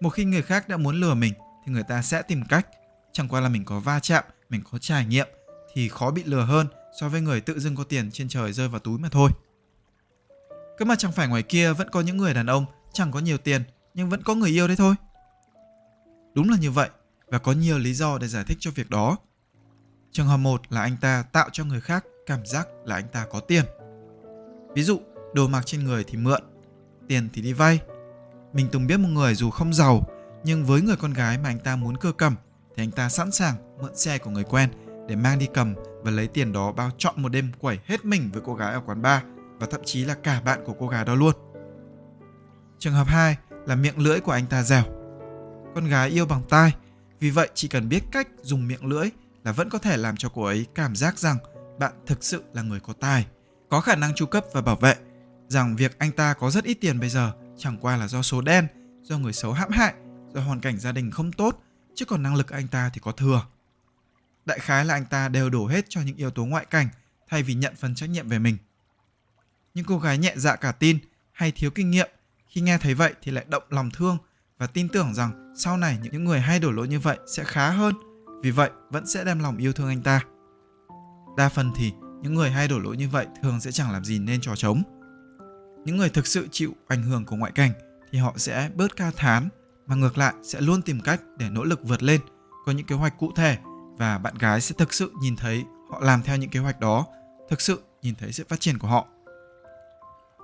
Một 0.00 0.10
khi 0.10 0.24
người 0.24 0.42
khác 0.42 0.68
đã 0.68 0.76
muốn 0.76 1.00
lừa 1.00 1.14
mình 1.14 1.32
thì 1.64 1.72
người 1.72 1.82
ta 1.82 2.02
sẽ 2.02 2.22
tìm 2.22 2.42
cách, 2.48 2.66
chẳng 3.12 3.28
qua 3.28 3.40
là 3.40 3.48
mình 3.48 3.64
có 3.64 3.80
va 3.80 4.00
chạm, 4.00 4.24
mình 4.48 4.62
có 4.72 4.78
trải 4.78 5.06
nghiệm 5.06 5.28
thì 5.74 5.88
khó 5.88 6.10
bị 6.10 6.24
lừa 6.24 6.42
hơn 6.42 6.66
so 7.00 7.08
với 7.08 7.20
người 7.20 7.40
tự 7.40 7.60
dưng 7.60 7.76
có 7.76 7.84
tiền 7.84 8.10
trên 8.10 8.28
trời 8.28 8.52
rơi 8.52 8.68
vào 8.68 8.80
túi 8.80 8.98
mà 8.98 9.08
thôi. 9.08 9.30
Cứ 10.78 10.84
mà 10.84 10.94
chẳng 10.96 11.12
phải 11.12 11.28
ngoài 11.28 11.42
kia 11.42 11.72
vẫn 11.72 11.90
có 11.90 12.00
những 12.00 12.16
người 12.16 12.34
đàn 12.34 12.46
ông 12.46 12.66
chẳng 12.92 13.12
có 13.12 13.20
nhiều 13.20 13.38
tiền 13.38 13.62
nhưng 13.94 14.10
vẫn 14.10 14.22
có 14.22 14.34
người 14.34 14.50
yêu 14.50 14.66
đấy 14.66 14.76
thôi. 14.76 14.94
Đúng 16.34 16.50
là 16.50 16.56
như 16.56 16.70
vậy 16.70 16.88
và 17.26 17.38
có 17.38 17.52
nhiều 17.52 17.78
lý 17.78 17.94
do 17.94 18.18
để 18.18 18.28
giải 18.28 18.44
thích 18.44 18.56
cho 18.60 18.70
việc 18.70 18.90
đó. 18.90 19.16
Trường 20.12 20.26
hợp 20.26 20.36
một 20.36 20.60
là 20.70 20.80
anh 20.80 20.96
ta 21.00 21.24
tạo 21.32 21.48
cho 21.52 21.64
người 21.64 21.80
khác 21.80 22.04
cảm 22.26 22.46
giác 22.46 22.68
là 22.84 22.94
anh 22.94 23.08
ta 23.12 23.26
có 23.30 23.40
tiền. 23.40 23.64
Ví 24.74 24.82
dụ, 24.82 25.00
đồ 25.34 25.48
mặc 25.48 25.66
trên 25.66 25.84
người 25.84 26.04
thì 26.04 26.18
mượn, 26.18 26.42
tiền 27.08 27.28
thì 27.32 27.42
đi 27.42 27.52
vay. 27.52 27.80
Mình 28.52 28.66
từng 28.72 28.86
biết 28.86 28.96
một 28.96 29.08
người 29.08 29.34
dù 29.34 29.50
không 29.50 29.74
giàu, 29.74 30.00
nhưng 30.44 30.64
với 30.64 30.82
người 30.82 30.96
con 30.96 31.12
gái 31.12 31.38
mà 31.38 31.48
anh 31.48 31.58
ta 31.58 31.76
muốn 31.76 31.96
cưa 31.96 32.12
cầm 32.12 32.36
thì 32.76 32.82
anh 32.82 32.90
ta 32.90 33.08
sẵn 33.08 33.32
sàng 33.32 33.54
mượn 33.82 33.96
xe 33.96 34.18
của 34.18 34.30
người 34.30 34.44
quen 34.44 34.70
để 35.08 35.16
mang 35.16 35.38
đi 35.38 35.48
cầm 35.54 35.74
và 36.02 36.10
lấy 36.10 36.26
tiền 36.26 36.52
đó 36.52 36.72
bao 36.72 36.90
trọn 36.98 37.22
một 37.22 37.28
đêm 37.28 37.52
quẩy 37.58 37.78
hết 37.84 38.04
mình 38.04 38.30
với 38.32 38.42
cô 38.44 38.54
gái 38.54 38.72
ở 38.72 38.80
quán 38.86 39.02
bar 39.02 39.22
và 39.58 39.66
thậm 39.70 39.80
chí 39.84 40.04
là 40.04 40.14
cả 40.14 40.40
bạn 40.40 40.60
của 40.64 40.74
cô 40.78 40.88
gái 40.88 41.04
đó 41.04 41.14
luôn. 41.14 41.34
Trường 42.78 42.94
hợp 42.94 43.06
2 43.06 43.36
là 43.66 43.74
miệng 43.74 43.98
lưỡi 43.98 44.20
của 44.20 44.32
anh 44.32 44.46
ta 44.46 44.62
dẻo. 44.62 44.84
Con 45.74 45.88
gái 45.88 46.08
yêu 46.08 46.26
bằng 46.26 46.42
tai, 46.48 46.74
vì 47.20 47.30
vậy 47.30 47.48
chỉ 47.54 47.68
cần 47.68 47.88
biết 47.88 48.02
cách 48.12 48.28
dùng 48.42 48.68
miệng 48.68 48.86
lưỡi 48.86 49.10
là 49.44 49.52
vẫn 49.52 49.70
có 49.70 49.78
thể 49.78 49.96
làm 49.96 50.16
cho 50.16 50.28
cô 50.28 50.42
ấy 50.44 50.66
cảm 50.74 50.96
giác 50.96 51.18
rằng 51.18 51.36
bạn 51.78 51.92
thực 52.06 52.24
sự 52.24 52.42
là 52.52 52.62
người 52.62 52.80
có 52.80 52.92
tài, 52.92 53.26
có 53.68 53.80
khả 53.80 53.96
năng 53.96 54.14
chu 54.14 54.26
cấp 54.26 54.44
và 54.52 54.60
bảo 54.60 54.76
vệ, 54.76 54.94
rằng 55.48 55.76
việc 55.76 55.98
anh 55.98 56.12
ta 56.12 56.34
có 56.34 56.50
rất 56.50 56.64
ít 56.64 56.74
tiền 56.74 57.00
bây 57.00 57.08
giờ 57.08 57.32
chẳng 57.58 57.76
qua 57.80 57.96
là 57.96 58.08
do 58.08 58.22
số 58.22 58.40
đen, 58.40 58.66
do 59.02 59.18
người 59.18 59.32
xấu 59.32 59.52
hãm 59.52 59.70
hại, 59.70 59.94
do 60.34 60.40
hoàn 60.40 60.60
cảnh 60.60 60.78
gia 60.78 60.92
đình 60.92 61.10
không 61.10 61.32
tốt, 61.32 61.62
chứ 61.94 62.04
còn 62.04 62.22
năng 62.22 62.34
lực 62.34 62.50
anh 62.50 62.68
ta 62.68 62.90
thì 62.94 63.00
có 63.04 63.12
thừa. 63.12 63.46
Đại 64.44 64.58
khái 64.58 64.84
là 64.84 64.94
anh 64.94 65.04
ta 65.04 65.28
đều 65.28 65.50
đổ 65.50 65.66
hết 65.66 65.84
cho 65.88 66.00
những 66.00 66.16
yếu 66.16 66.30
tố 66.30 66.44
ngoại 66.44 66.66
cảnh 66.70 66.88
thay 67.28 67.42
vì 67.42 67.54
nhận 67.54 67.74
phần 67.76 67.94
trách 67.94 68.10
nhiệm 68.10 68.28
về 68.28 68.38
mình. 68.38 68.56
Những 69.74 69.84
cô 69.84 69.98
gái 69.98 70.18
nhẹ 70.18 70.34
dạ 70.36 70.56
cả 70.56 70.72
tin 70.72 70.98
hay 71.32 71.52
thiếu 71.52 71.70
kinh 71.70 71.90
nghiệm 71.90 72.08
khi 72.46 72.60
nghe 72.60 72.78
thấy 72.78 72.94
vậy 72.94 73.14
thì 73.22 73.32
lại 73.32 73.44
động 73.48 73.62
lòng 73.68 73.90
thương 73.90 74.18
và 74.58 74.66
tin 74.66 74.88
tưởng 74.88 75.14
rằng 75.14 75.54
sau 75.58 75.76
này 75.76 75.98
những 76.02 76.24
người 76.24 76.40
hay 76.40 76.58
đổ 76.58 76.70
lỗi 76.70 76.88
như 76.88 77.00
vậy 77.00 77.18
sẽ 77.36 77.44
khá 77.44 77.70
hơn 77.70 77.94
vì 78.42 78.50
vậy, 78.50 78.70
vẫn 78.90 79.06
sẽ 79.06 79.24
đem 79.24 79.38
lòng 79.38 79.56
yêu 79.56 79.72
thương 79.72 79.88
anh 79.88 80.02
ta. 80.02 80.20
Đa 81.36 81.48
phần 81.48 81.72
thì, 81.76 81.92
những 82.22 82.34
người 82.34 82.50
hay 82.50 82.68
đổ 82.68 82.78
lỗi 82.78 82.96
như 82.96 83.08
vậy 83.08 83.26
thường 83.42 83.60
sẽ 83.60 83.72
chẳng 83.72 83.92
làm 83.92 84.04
gì 84.04 84.18
nên 84.18 84.40
trò 84.40 84.56
trống. 84.56 84.82
Những 85.84 85.96
người 85.96 86.08
thực 86.08 86.26
sự 86.26 86.48
chịu 86.50 86.72
ảnh 86.88 87.02
hưởng 87.02 87.24
của 87.24 87.36
ngoại 87.36 87.52
cảnh 87.52 87.72
thì 88.12 88.18
họ 88.18 88.34
sẽ 88.36 88.70
bớt 88.74 88.96
ca 88.96 89.10
thán 89.16 89.48
mà 89.86 89.94
ngược 89.94 90.18
lại 90.18 90.34
sẽ 90.42 90.60
luôn 90.60 90.82
tìm 90.82 91.00
cách 91.00 91.20
để 91.38 91.50
nỗ 91.50 91.64
lực 91.64 91.80
vượt 91.84 92.02
lên, 92.02 92.20
có 92.66 92.72
những 92.72 92.86
kế 92.86 92.94
hoạch 92.94 93.18
cụ 93.18 93.32
thể 93.36 93.58
và 93.98 94.18
bạn 94.18 94.38
gái 94.38 94.60
sẽ 94.60 94.74
thực 94.78 94.94
sự 94.94 95.12
nhìn 95.20 95.36
thấy 95.36 95.64
họ 95.90 96.00
làm 96.00 96.22
theo 96.22 96.36
những 96.36 96.50
kế 96.50 96.60
hoạch 96.60 96.80
đó, 96.80 97.06
thực 97.50 97.60
sự 97.60 97.82
nhìn 98.02 98.14
thấy 98.14 98.32
sự 98.32 98.44
phát 98.48 98.60
triển 98.60 98.78
của 98.78 98.88
họ. 98.88 99.06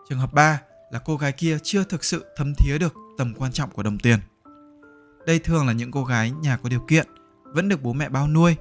Trường 0.08 0.18
hợp 0.18 0.32
3 0.32 0.60
là 0.90 0.98
cô 0.98 1.16
gái 1.16 1.32
kia 1.32 1.58
chưa 1.62 1.84
thực 1.84 2.04
sự 2.04 2.24
thấm 2.36 2.52
thía 2.54 2.78
được 2.78 2.94
tầm 3.18 3.34
quan 3.38 3.52
trọng 3.52 3.70
của 3.70 3.82
đồng 3.82 3.98
tiền. 3.98 4.18
Đây 5.26 5.38
thường 5.38 5.66
là 5.66 5.72
những 5.72 5.90
cô 5.90 6.04
gái 6.04 6.30
nhà 6.30 6.56
có 6.56 6.68
điều 6.68 6.80
kiện 6.88 7.06
vẫn 7.54 7.68
được 7.68 7.82
bố 7.82 7.92
mẹ 7.92 8.08
bao 8.08 8.28
nuôi. 8.28 8.56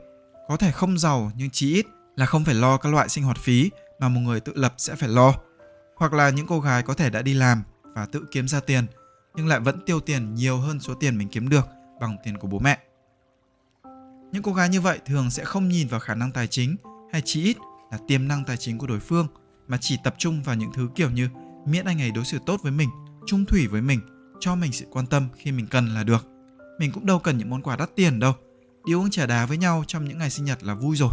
Có 0.48 0.58
thể 0.58 0.72
không 0.72 0.98
giàu 0.98 1.32
nhưng 1.36 1.50
chí 1.50 1.74
ít 1.74 1.86
là 2.16 2.26
không 2.26 2.46
phải 2.46 2.56
lo 2.56 2.78
các 2.78 2.94
loại 2.94 3.10
sinh 3.10 3.24
hoạt 3.24 3.38
phí 3.38 3.72
mà 4.00 4.10
một 4.10 4.20
người 4.20 4.40
tự 4.40 4.54
lập 4.56 4.74
sẽ 4.78 4.96
phải 4.96 5.10
lo. 5.10 5.34
Hoặc 5.98 6.14
là 6.14 6.30
những 6.30 6.48
cô 6.48 6.60
gái 6.60 6.84
có 6.84 6.94
thể 6.94 7.10
đã 7.10 7.22
đi 7.22 7.34
làm 7.34 7.64
và 7.96 8.06
tự 8.06 8.26
kiếm 8.32 8.48
ra 8.48 8.60
tiền, 8.60 8.86
nhưng 9.36 9.48
lại 9.48 9.60
vẫn 9.60 9.80
tiêu 9.86 10.00
tiền 10.00 10.36
nhiều 10.36 10.58
hơn 10.58 10.80
số 10.80 10.94
tiền 10.94 11.18
mình 11.18 11.28
kiếm 11.30 11.50
được 11.50 11.68
bằng 12.00 12.18
tiền 12.24 12.38
của 12.38 12.48
bố 12.48 12.60
mẹ. 12.60 12.80
Những 14.32 14.44
cô 14.44 14.54
gái 14.54 14.70
như 14.70 14.82
vậy 14.82 15.00
thường 15.06 15.30
sẽ 15.30 15.44
không 15.44 15.70
nhìn 15.70 15.88
vào 15.88 16.00
khả 16.00 16.16
năng 16.16 16.32
tài 16.32 16.48
chính 16.48 16.76
hay 17.12 17.22
chí 17.26 17.44
ít 17.44 17.58
là 17.92 17.98
tiềm 18.08 18.28
năng 18.28 18.44
tài 18.44 18.58
chính 18.58 18.78
của 18.78 18.88
đối 18.88 19.00
phương, 19.00 19.28
mà 19.68 19.78
chỉ 19.82 19.98
tập 20.04 20.16
trung 20.18 20.44
vào 20.44 20.56
những 20.56 20.72
thứ 20.74 20.90
kiểu 20.96 21.10
như 21.10 21.30
miễn 21.66 21.86
anh 21.86 22.02
ấy 22.02 22.12
đối 22.12 22.26
xử 22.26 22.40
tốt 22.46 22.60
với 22.64 22.72
mình 22.72 22.90
trung 23.26 23.46
thủy 23.46 23.68
với 23.68 23.82
mình, 23.82 24.00
cho 24.40 24.56
mình 24.56 24.72
sự 24.72 24.86
quan 24.92 25.06
tâm 25.06 25.28
khi 25.36 25.52
mình 25.52 25.68
cần 25.68 25.88
là 25.88 26.04
được. 26.04 26.26
Mình 26.80 26.92
cũng 26.92 27.06
đâu 27.06 27.20
cần 27.20 27.38
những 27.38 27.50
món 27.50 27.62
quà 27.62 27.76
đắt 27.76 27.96
tiền 27.96 28.20
đâu 28.20 28.34
đi 28.88 28.94
uống 28.94 29.10
trà 29.10 29.26
đá 29.26 29.46
với 29.46 29.58
nhau 29.58 29.84
trong 29.88 30.06
những 30.06 30.18
ngày 30.18 30.30
sinh 30.30 30.46
nhật 30.46 30.64
là 30.64 30.74
vui 30.74 30.96
rồi. 30.98 31.12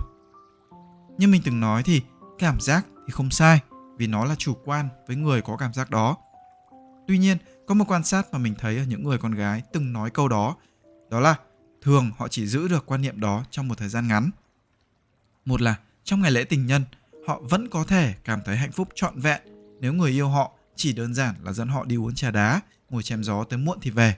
Như 1.19 1.29
mình 1.29 1.43
từng 1.45 1.61
nói 1.61 1.83
thì 1.83 2.03
cảm 2.39 2.61
giác 2.61 2.87
thì 3.07 3.13
không 3.13 3.31
sai, 3.31 3.61
vì 3.97 4.07
nó 4.07 4.25
là 4.25 4.35
chủ 4.35 4.55
quan 4.65 4.89
với 5.07 5.17
người 5.17 5.43
có 5.43 5.57
cảm 5.57 5.73
giác 5.73 5.91
đó. 5.91 6.17
Tuy 7.09 7.19
nhiên, 7.19 7.39
có 7.67 7.75
một 7.75 7.85
quan 7.89 8.05
sát 8.05 8.27
mà 8.33 8.39
mình 8.39 8.55
thấy 8.59 8.79
ở 8.79 8.85
những 8.85 9.05
người 9.05 9.19
con 9.19 9.33
gái 9.33 9.63
từng 9.73 9.93
nói 9.93 10.11
câu 10.11 10.29
đó 10.29 10.57
đó 11.11 11.21
là 11.21 11.35
thường 11.83 12.11
họ 12.19 12.29
chỉ 12.29 12.47
giữ 12.47 12.69
được 12.69 12.87
quan 12.87 13.03
niệm 13.03 13.21
đó 13.21 13.45
trong 13.51 13.69
một 13.69 13.79
thời 13.79 13.89
gian 13.89 14.09
ngắn. 14.09 14.31
Một 15.45 15.63
là 15.63 15.77
trong 16.05 16.21
ngày 16.21 16.31
lễ 16.31 16.45
tình 16.45 16.67
nhân, 16.67 16.85
họ 17.27 17.41
vẫn 17.43 17.69
có 17.69 17.85
thể 17.85 18.15
cảm 18.25 18.41
thấy 18.45 18.57
hạnh 18.57 18.73
phúc 18.73 18.89
trọn 18.95 19.21
vẹn 19.21 19.41
nếu 19.81 19.93
người 19.93 20.11
yêu 20.11 20.29
họ 20.29 20.53
chỉ 20.77 20.93
đơn 20.93 21.15
giản 21.15 21.35
là 21.43 21.53
dẫn 21.53 21.69
họ 21.69 21.85
đi 21.85 21.97
uống 21.97 22.15
trà 22.15 22.31
đá, 22.31 22.61
ngồi 22.91 23.03
chém 23.03 23.25
gió 23.25 23.45
tới 23.45 23.59
muộn 23.59 23.79
thì 23.83 23.91
về. 23.91 24.15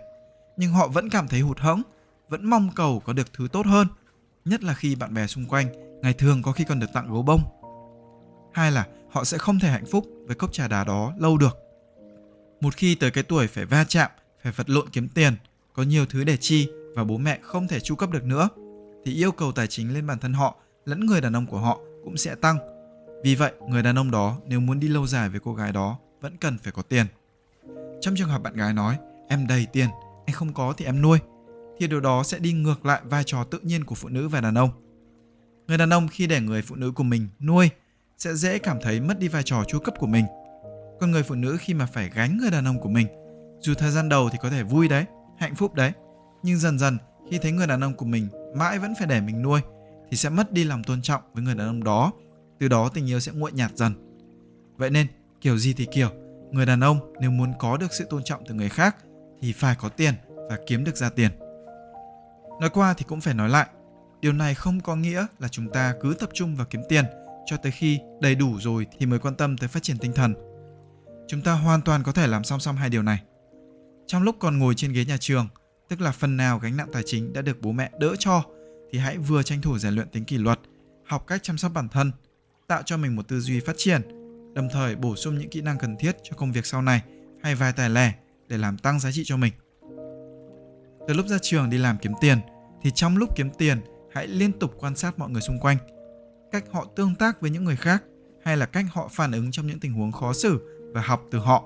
Nhưng 0.56 0.72
họ 0.72 0.88
vẫn 0.88 1.10
cảm 1.10 1.28
thấy 1.28 1.40
hụt 1.40 1.58
hẫng 1.58 1.82
vẫn 2.28 2.50
mong 2.50 2.70
cầu 2.74 3.02
có 3.04 3.12
được 3.12 3.32
thứ 3.32 3.48
tốt 3.52 3.66
hơn, 3.66 3.86
nhất 4.44 4.64
là 4.64 4.74
khi 4.74 4.94
bạn 4.94 5.14
bè 5.14 5.26
xung 5.26 5.46
quanh 5.46 5.66
ngày 6.02 6.12
thường 6.12 6.42
có 6.42 6.52
khi 6.52 6.64
còn 6.64 6.80
được 6.80 6.92
tặng 6.92 7.12
gấu 7.12 7.22
bông. 7.22 7.40
Hai 8.52 8.72
là 8.72 8.86
họ 9.10 9.24
sẽ 9.24 9.38
không 9.38 9.58
thể 9.58 9.70
hạnh 9.70 9.86
phúc 9.90 10.06
với 10.26 10.36
cốc 10.36 10.52
trà 10.52 10.68
đá 10.68 10.84
đó 10.84 11.12
lâu 11.18 11.38
được. 11.38 11.58
Một 12.60 12.74
khi 12.76 12.94
tới 12.94 13.10
cái 13.10 13.24
tuổi 13.24 13.46
phải 13.46 13.64
va 13.64 13.84
chạm, 13.88 14.10
phải 14.42 14.52
vật 14.52 14.70
lộn 14.70 14.88
kiếm 14.88 15.08
tiền, 15.08 15.36
có 15.72 15.82
nhiều 15.82 16.06
thứ 16.06 16.24
để 16.24 16.36
chi 16.36 16.68
và 16.94 17.04
bố 17.04 17.16
mẹ 17.16 17.38
không 17.42 17.68
thể 17.68 17.80
chu 17.80 17.94
cấp 17.94 18.10
được 18.10 18.24
nữa, 18.24 18.48
thì 19.04 19.14
yêu 19.14 19.32
cầu 19.32 19.52
tài 19.52 19.66
chính 19.66 19.94
lên 19.94 20.06
bản 20.06 20.18
thân 20.18 20.32
họ 20.32 20.56
lẫn 20.84 21.06
người 21.06 21.20
đàn 21.20 21.36
ông 21.36 21.46
của 21.46 21.58
họ 21.58 21.78
cũng 22.04 22.16
sẽ 22.16 22.34
tăng. 22.34 22.58
Vì 23.24 23.34
vậy, 23.34 23.52
người 23.68 23.82
đàn 23.82 23.98
ông 23.98 24.10
đó 24.10 24.36
nếu 24.46 24.60
muốn 24.60 24.80
đi 24.80 24.88
lâu 24.88 25.06
dài 25.06 25.28
với 25.28 25.40
cô 25.40 25.54
gái 25.54 25.72
đó 25.72 25.98
vẫn 26.20 26.36
cần 26.36 26.58
phải 26.58 26.72
có 26.72 26.82
tiền. 26.82 27.06
Trong 28.00 28.14
trường 28.16 28.28
hợp 28.28 28.42
bạn 28.42 28.54
gái 28.54 28.72
nói, 28.72 28.96
em 29.28 29.46
đầy 29.46 29.66
tiền 29.72 29.88
anh 30.26 30.34
không 30.34 30.52
có 30.52 30.74
thì 30.76 30.84
em 30.84 31.02
nuôi 31.02 31.18
thì 31.78 31.86
điều 31.86 32.00
đó 32.00 32.22
sẽ 32.22 32.38
đi 32.38 32.52
ngược 32.52 32.86
lại 32.86 33.00
vai 33.04 33.24
trò 33.24 33.44
tự 33.44 33.58
nhiên 33.62 33.84
của 33.84 33.94
phụ 33.94 34.08
nữ 34.08 34.28
và 34.28 34.40
đàn 34.40 34.54
ông 34.54 34.70
người 35.68 35.78
đàn 35.78 35.90
ông 35.90 36.08
khi 36.08 36.26
để 36.26 36.40
người 36.40 36.62
phụ 36.62 36.76
nữ 36.76 36.92
của 36.92 37.02
mình 37.02 37.28
nuôi 37.40 37.70
sẽ 38.18 38.34
dễ 38.34 38.58
cảm 38.58 38.78
thấy 38.82 39.00
mất 39.00 39.18
đi 39.18 39.28
vai 39.28 39.42
trò 39.42 39.64
chu 39.64 39.78
cấp 39.78 39.94
của 39.98 40.06
mình 40.06 40.24
còn 41.00 41.10
người 41.10 41.22
phụ 41.22 41.34
nữ 41.34 41.56
khi 41.60 41.74
mà 41.74 41.86
phải 41.86 42.10
gánh 42.14 42.38
người 42.38 42.50
đàn 42.50 42.64
ông 42.64 42.80
của 42.80 42.88
mình 42.88 43.06
dù 43.60 43.74
thời 43.74 43.90
gian 43.90 44.08
đầu 44.08 44.28
thì 44.32 44.38
có 44.42 44.50
thể 44.50 44.62
vui 44.62 44.88
đấy 44.88 45.04
hạnh 45.38 45.54
phúc 45.54 45.74
đấy 45.74 45.92
nhưng 46.42 46.58
dần 46.58 46.78
dần 46.78 46.98
khi 47.30 47.38
thấy 47.38 47.52
người 47.52 47.66
đàn 47.66 47.84
ông 47.84 47.94
của 47.94 48.06
mình 48.06 48.28
mãi 48.56 48.78
vẫn 48.78 48.94
phải 48.98 49.06
để 49.06 49.20
mình 49.20 49.42
nuôi 49.42 49.60
thì 50.10 50.16
sẽ 50.16 50.28
mất 50.28 50.52
đi 50.52 50.64
lòng 50.64 50.84
tôn 50.84 51.02
trọng 51.02 51.22
với 51.34 51.44
người 51.44 51.54
đàn 51.54 51.66
ông 51.66 51.84
đó, 51.84 52.12
từ 52.58 52.68
đó 52.68 52.88
tình 52.94 53.10
yêu 53.10 53.20
sẽ 53.20 53.32
nguội 53.32 53.52
nhạt 53.52 53.70
dần. 53.74 53.92
Vậy 54.76 54.90
nên, 54.90 55.06
kiểu 55.40 55.58
gì 55.58 55.74
thì 55.74 55.86
kiểu, 55.92 56.08
người 56.52 56.66
đàn 56.66 56.80
ông 56.80 57.12
nếu 57.20 57.30
muốn 57.30 57.52
có 57.58 57.76
được 57.76 57.92
sự 57.92 58.06
tôn 58.10 58.22
trọng 58.24 58.42
từ 58.48 58.54
người 58.54 58.68
khác 58.68 58.96
thì 59.40 59.52
phải 59.52 59.76
có 59.80 59.88
tiền 59.88 60.14
và 60.48 60.58
kiếm 60.66 60.84
được 60.84 60.96
ra 60.96 61.10
tiền. 61.10 61.30
Nói 62.60 62.70
qua 62.70 62.94
thì 62.94 63.04
cũng 63.08 63.20
phải 63.20 63.34
nói 63.34 63.48
lại, 63.48 63.66
điều 64.20 64.32
này 64.32 64.54
không 64.54 64.80
có 64.80 64.96
nghĩa 64.96 65.26
là 65.38 65.48
chúng 65.48 65.70
ta 65.72 65.94
cứ 66.02 66.16
tập 66.18 66.30
trung 66.34 66.56
vào 66.56 66.66
kiếm 66.70 66.82
tiền 66.88 67.04
cho 67.46 67.56
tới 67.56 67.72
khi 67.72 68.00
đầy 68.20 68.34
đủ 68.34 68.58
rồi 68.60 68.86
thì 68.98 69.06
mới 69.06 69.18
quan 69.18 69.34
tâm 69.34 69.56
tới 69.56 69.68
phát 69.68 69.82
triển 69.82 69.98
tinh 69.98 70.12
thần. 70.12 70.34
Chúng 71.28 71.42
ta 71.42 71.52
hoàn 71.52 71.82
toàn 71.82 72.02
có 72.02 72.12
thể 72.12 72.26
làm 72.26 72.44
song 72.44 72.60
song 72.60 72.76
hai 72.76 72.90
điều 72.90 73.02
này. 73.02 73.22
Trong 74.06 74.22
lúc 74.22 74.36
còn 74.38 74.58
ngồi 74.58 74.74
trên 74.74 74.92
ghế 74.92 75.04
nhà 75.04 75.16
trường, 75.20 75.48
tức 75.88 76.00
là 76.00 76.12
phần 76.12 76.36
nào 76.36 76.58
gánh 76.58 76.76
nặng 76.76 76.88
tài 76.92 77.02
chính 77.06 77.32
đã 77.32 77.42
được 77.42 77.60
bố 77.60 77.72
mẹ 77.72 77.90
đỡ 78.00 78.14
cho, 78.18 78.42
thì 78.92 78.98
hãy 78.98 79.18
vừa 79.18 79.42
tranh 79.42 79.60
thủ 79.60 79.78
rèn 79.78 79.94
luyện 79.94 80.08
tính 80.08 80.24
kỷ 80.24 80.38
luật, 80.38 80.60
học 81.06 81.24
cách 81.26 81.42
chăm 81.42 81.58
sóc 81.58 81.72
bản 81.74 81.88
thân, 81.88 82.12
tạo 82.66 82.82
cho 82.84 82.96
mình 82.96 83.16
một 83.16 83.28
tư 83.28 83.40
duy 83.40 83.60
phát 83.60 83.74
triển, 83.76 84.02
đồng 84.54 84.68
thời 84.72 84.96
bổ 84.96 85.16
sung 85.16 85.38
những 85.38 85.50
kỹ 85.50 85.60
năng 85.60 85.78
cần 85.78 85.96
thiết 85.96 86.16
cho 86.22 86.36
công 86.36 86.52
việc 86.52 86.66
sau 86.66 86.82
này 86.82 87.02
hay 87.42 87.54
vài 87.54 87.72
tài 87.72 87.90
lẻ 87.90 88.14
để 88.48 88.58
làm 88.58 88.78
tăng 88.78 89.00
giá 89.00 89.12
trị 89.12 89.22
cho 89.24 89.36
mình. 89.36 89.52
Từ 91.08 91.14
lúc 91.14 91.26
ra 91.26 91.38
trường 91.42 91.70
đi 91.70 91.78
làm 91.78 91.98
kiếm 91.98 92.12
tiền 92.20 92.38
thì 92.82 92.90
trong 92.94 93.16
lúc 93.16 93.36
kiếm 93.36 93.50
tiền 93.58 93.80
hãy 94.12 94.26
liên 94.26 94.52
tục 94.52 94.74
quan 94.78 94.96
sát 94.96 95.18
mọi 95.18 95.30
người 95.30 95.42
xung 95.42 95.58
quanh, 95.60 95.76
cách 96.52 96.64
họ 96.72 96.86
tương 96.96 97.14
tác 97.14 97.40
với 97.40 97.50
những 97.50 97.64
người 97.64 97.76
khác 97.76 98.04
hay 98.44 98.56
là 98.56 98.66
cách 98.66 98.84
họ 98.92 99.08
phản 99.12 99.32
ứng 99.32 99.50
trong 99.50 99.66
những 99.66 99.80
tình 99.80 99.92
huống 99.92 100.12
khó 100.12 100.32
xử 100.32 100.60
và 100.94 101.00
học 101.00 101.22
từ 101.30 101.38
họ. 101.38 101.64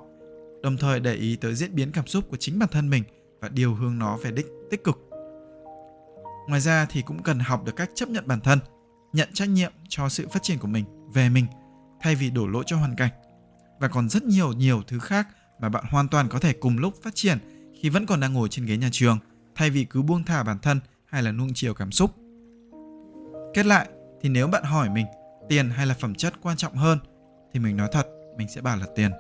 Đồng 0.62 0.76
thời 0.76 1.00
để 1.00 1.14
ý 1.14 1.37
tới 1.37 1.54
diễn 1.54 1.75
biến 1.75 1.92
cảm 1.92 2.06
xúc 2.06 2.25
của 2.30 2.37
chính 2.37 2.59
bản 2.59 2.68
thân 2.73 2.90
mình 2.90 3.04
và 3.40 3.49
điều 3.49 3.75
hướng 3.75 3.99
nó 3.99 4.16
về 4.16 4.30
đích 4.30 4.47
tích 4.70 4.85
cực. 4.85 4.99
Ngoài 6.49 6.61
ra 6.61 6.87
thì 6.90 7.02
cũng 7.02 7.23
cần 7.23 7.38
học 7.38 7.64
được 7.64 7.76
cách 7.76 7.90
chấp 7.94 8.09
nhận 8.09 8.26
bản 8.26 8.40
thân, 8.40 8.59
nhận 9.12 9.28
trách 9.32 9.49
nhiệm 9.49 9.73
cho 9.88 10.09
sự 10.09 10.28
phát 10.28 10.42
triển 10.42 10.59
của 10.59 10.68
mình 10.68 10.85
về 11.14 11.28
mình 11.28 11.47
thay 12.00 12.14
vì 12.14 12.30
đổ 12.30 12.47
lỗi 12.47 12.64
cho 12.66 12.76
hoàn 12.76 12.97
cảnh. 12.97 13.11
Và 13.80 13.88
còn 13.88 14.09
rất 14.09 14.23
nhiều 14.23 14.52
nhiều 14.52 14.82
thứ 14.87 14.99
khác 14.99 15.28
mà 15.61 15.68
bạn 15.68 15.85
hoàn 15.90 16.09
toàn 16.09 16.28
có 16.28 16.38
thể 16.38 16.52
cùng 16.52 16.78
lúc 16.78 16.94
phát 17.02 17.14
triển 17.14 17.38
khi 17.80 17.88
vẫn 17.88 18.06
còn 18.06 18.20
đang 18.20 18.32
ngồi 18.32 18.49
trên 18.49 18.66
ghế 18.66 18.76
nhà 18.76 18.88
trường 18.92 19.18
thay 19.54 19.71
vì 19.71 19.85
cứ 19.85 20.02
buông 20.02 20.25
thả 20.25 20.42
bản 20.42 20.59
thân 20.59 20.80
hay 21.07 21.23
là 21.23 21.33
nuông 21.33 21.50
chiều 21.54 21.75
cảm 21.75 21.92
xúc. 21.92 22.11
Kết 23.54 23.66
lại 23.66 23.88
thì 24.21 24.28
nếu 24.28 24.47
bạn 24.47 24.64
hỏi 24.64 24.90
mình 24.90 25.07
tiền 25.49 25.71
hay 25.71 25.87
là 25.87 25.95
phẩm 25.95 26.14
chất 26.14 26.35
quan 26.42 26.57
trọng 26.57 26.75
hơn 26.75 26.99
thì 27.52 27.61
mình 27.61 27.76
nói 27.76 27.88
thật 27.92 28.07
mình 28.37 28.49
sẽ 28.49 28.61
bảo 28.61 28.76
là 28.76 28.87
tiền. 28.95 29.11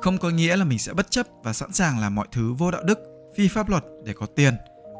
Không 0.00 0.18
có 0.18 0.30
nghĩa 0.30 0.56
là 0.56 0.64
mình 0.64 0.78
sẽ 0.78 0.92
bất 0.92 1.10
chấp 1.10 1.26
và 1.42 1.52
sẵn 1.52 1.72
sàng 1.72 1.98
làm 1.98 2.14
mọi 2.14 2.26
thứ 2.32 2.52
vô 2.52 2.70
đạo 2.70 2.82
đức, 2.82 2.98
phi 3.36 3.48
pháp 3.48 3.68
luật 3.68 3.84
để 4.04 4.12
có 4.12 4.26
tiền. 4.26 4.54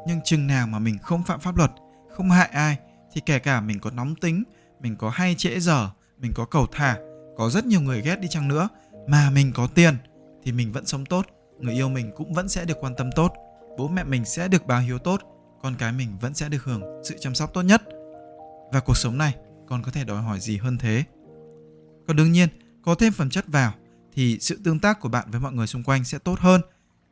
Nhưng 0.06 0.20
chừng 0.24 0.46
nào 0.46 0.66
mà 0.66 0.78
mình 0.78 0.98
không 0.98 1.22
phạm 1.22 1.40
pháp 1.40 1.56
luật, 1.56 1.70
không 2.10 2.30
hại 2.30 2.48
ai 2.52 2.78
thì 3.12 3.20
kể 3.26 3.38
cả 3.38 3.60
mình 3.60 3.80
có 3.80 3.90
nóng 3.90 4.14
tính, 4.14 4.42
mình 4.80 4.96
có 4.96 5.10
hay 5.10 5.34
trễ 5.34 5.60
giờ, 5.60 5.90
mình 6.18 6.32
có 6.34 6.44
cầu 6.44 6.66
thả, 6.72 6.96
có 7.36 7.50
rất 7.50 7.66
nhiều 7.66 7.80
người 7.80 8.02
ghét 8.02 8.20
đi 8.20 8.28
chăng 8.28 8.48
nữa 8.48 8.68
mà 9.08 9.30
mình 9.30 9.52
có 9.54 9.66
tiền 9.74 9.96
thì 10.42 10.52
mình 10.52 10.72
vẫn 10.72 10.86
sống 10.86 11.06
tốt, 11.06 11.26
người 11.58 11.74
yêu 11.74 11.88
mình 11.88 12.12
cũng 12.16 12.32
vẫn 12.32 12.48
sẽ 12.48 12.64
được 12.64 12.76
quan 12.80 12.94
tâm 12.96 13.10
tốt, 13.12 13.32
bố 13.78 13.88
mẹ 13.88 14.04
mình 14.04 14.24
sẽ 14.24 14.48
được 14.48 14.66
báo 14.66 14.80
hiếu 14.80 14.98
tốt, 14.98 15.20
con 15.62 15.74
cái 15.78 15.92
mình 15.92 16.18
vẫn 16.20 16.34
sẽ 16.34 16.48
được 16.48 16.64
hưởng 16.64 16.82
sự 17.04 17.16
chăm 17.20 17.34
sóc 17.34 17.50
tốt 17.54 17.62
nhất. 17.62 17.82
Và 18.72 18.80
cuộc 18.80 18.96
sống 18.96 19.18
này 19.18 19.34
còn 19.68 19.82
có 19.82 19.90
thể 19.90 20.04
đòi 20.04 20.22
hỏi 20.22 20.40
gì 20.40 20.56
hơn 20.56 20.78
thế? 20.78 21.04
Còn 22.06 22.16
đương 22.16 22.32
nhiên, 22.32 22.48
có 22.82 22.94
thêm 22.94 23.12
phẩm 23.12 23.30
chất 23.30 23.44
vào 23.48 23.72
thì 24.12 24.38
sự 24.40 24.58
tương 24.64 24.80
tác 24.80 25.00
của 25.00 25.08
bạn 25.08 25.30
với 25.30 25.40
mọi 25.40 25.52
người 25.52 25.66
xung 25.66 25.82
quanh 25.82 26.04
sẽ 26.04 26.18
tốt 26.18 26.38
hơn. 26.38 26.60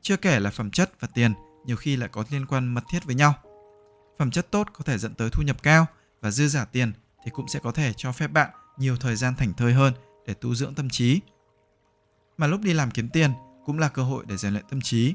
Chưa 0.02 0.16
kể 0.16 0.40
là 0.40 0.50
phẩm 0.50 0.70
chất 0.70 0.90
và 1.00 1.08
tiền 1.14 1.32
nhiều 1.66 1.76
khi 1.76 1.96
lại 1.96 2.08
có 2.12 2.24
liên 2.30 2.46
quan 2.46 2.74
mật 2.74 2.84
thiết 2.90 3.04
với 3.04 3.14
nhau. 3.14 3.34
Phẩm 4.18 4.30
chất 4.30 4.50
tốt 4.50 4.68
có 4.72 4.84
thể 4.84 4.98
dẫn 4.98 5.14
tới 5.14 5.30
thu 5.32 5.42
nhập 5.42 5.62
cao 5.62 5.86
và 6.20 6.30
dư 6.30 6.48
giả 6.48 6.64
tiền 6.64 6.92
thì 7.24 7.30
cũng 7.34 7.48
sẽ 7.48 7.60
có 7.62 7.72
thể 7.72 7.92
cho 7.96 8.12
phép 8.12 8.28
bạn 8.28 8.50
nhiều 8.78 8.96
thời 8.96 9.16
gian 9.16 9.34
thảnh 9.34 9.52
thơi 9.52 9.72
hơn 9.72 9.92
để 10.26 10.34
tu 10.34 10.54
dưỡng 10.54 10.74
tâm 10.74 10.90
trí. 10.90 11.20
Mà 12.36 12.46
lúc 12.46 12.60
đi 12.60 12.72
làm 12.72 12.90
kiếm 12.90 13.08
tiền 13.08 13.30
cũng 13.64 13.78
là 13.78 13.88
cơ 13.88 14.02
hội 14.02 14.24
để 14.28 14.36
rèn 14.36 14.52
luyện 14.52 14.64
tâm 14.70 14.80
trí. 14.80 15.14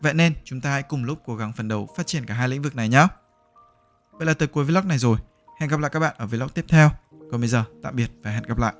Vậy 0.00 0.14
nên 0.14 0.34
chúng 0.44 0.60
ta 0.60 0.70
hãy 0.70 0.82
cùng 0.82 1.04
lúc 1.04 1.18
cố 1.26 1.36
gắng 1.36 1.52
phấn 1.52 1.68
đấu 1.68 1.88
phát 1.96 2.06
triển 2.06 2.26
cả 2.26 2.34
hai 2.34 2.48
lĩnh 2.48 2.62
vực 2.62 2.76
này 2.76 2.88
nhé. 2.88 3.06
Vậy 4.12 4.26
là 4.26 4.34
tới 4.34 4.48
cuối 4.48 4.64
vlog 4.64 4.88
này 4.88 4.98
rồi. 4.98 5.18
Hẹn 5.60 5.70
gặp 5.70 5.80
lại 5.80 5.90
các 5.90 6.00
bạn 6.00 6.14
ở 6.18 6.26
vlog 6.26 6.48
tiếp 6.48 6.64
theo. 6.68 6.90
Còn 7.30 7.40
bây 7.40 7.48
giờ, 7.48 7.64
tạm 7.82 7.96
biệt 7.96 8.10
và 8.22 8.30
hẹn 8.30 8.42
gặp 8.42 8.58
lại. 8.58 8.74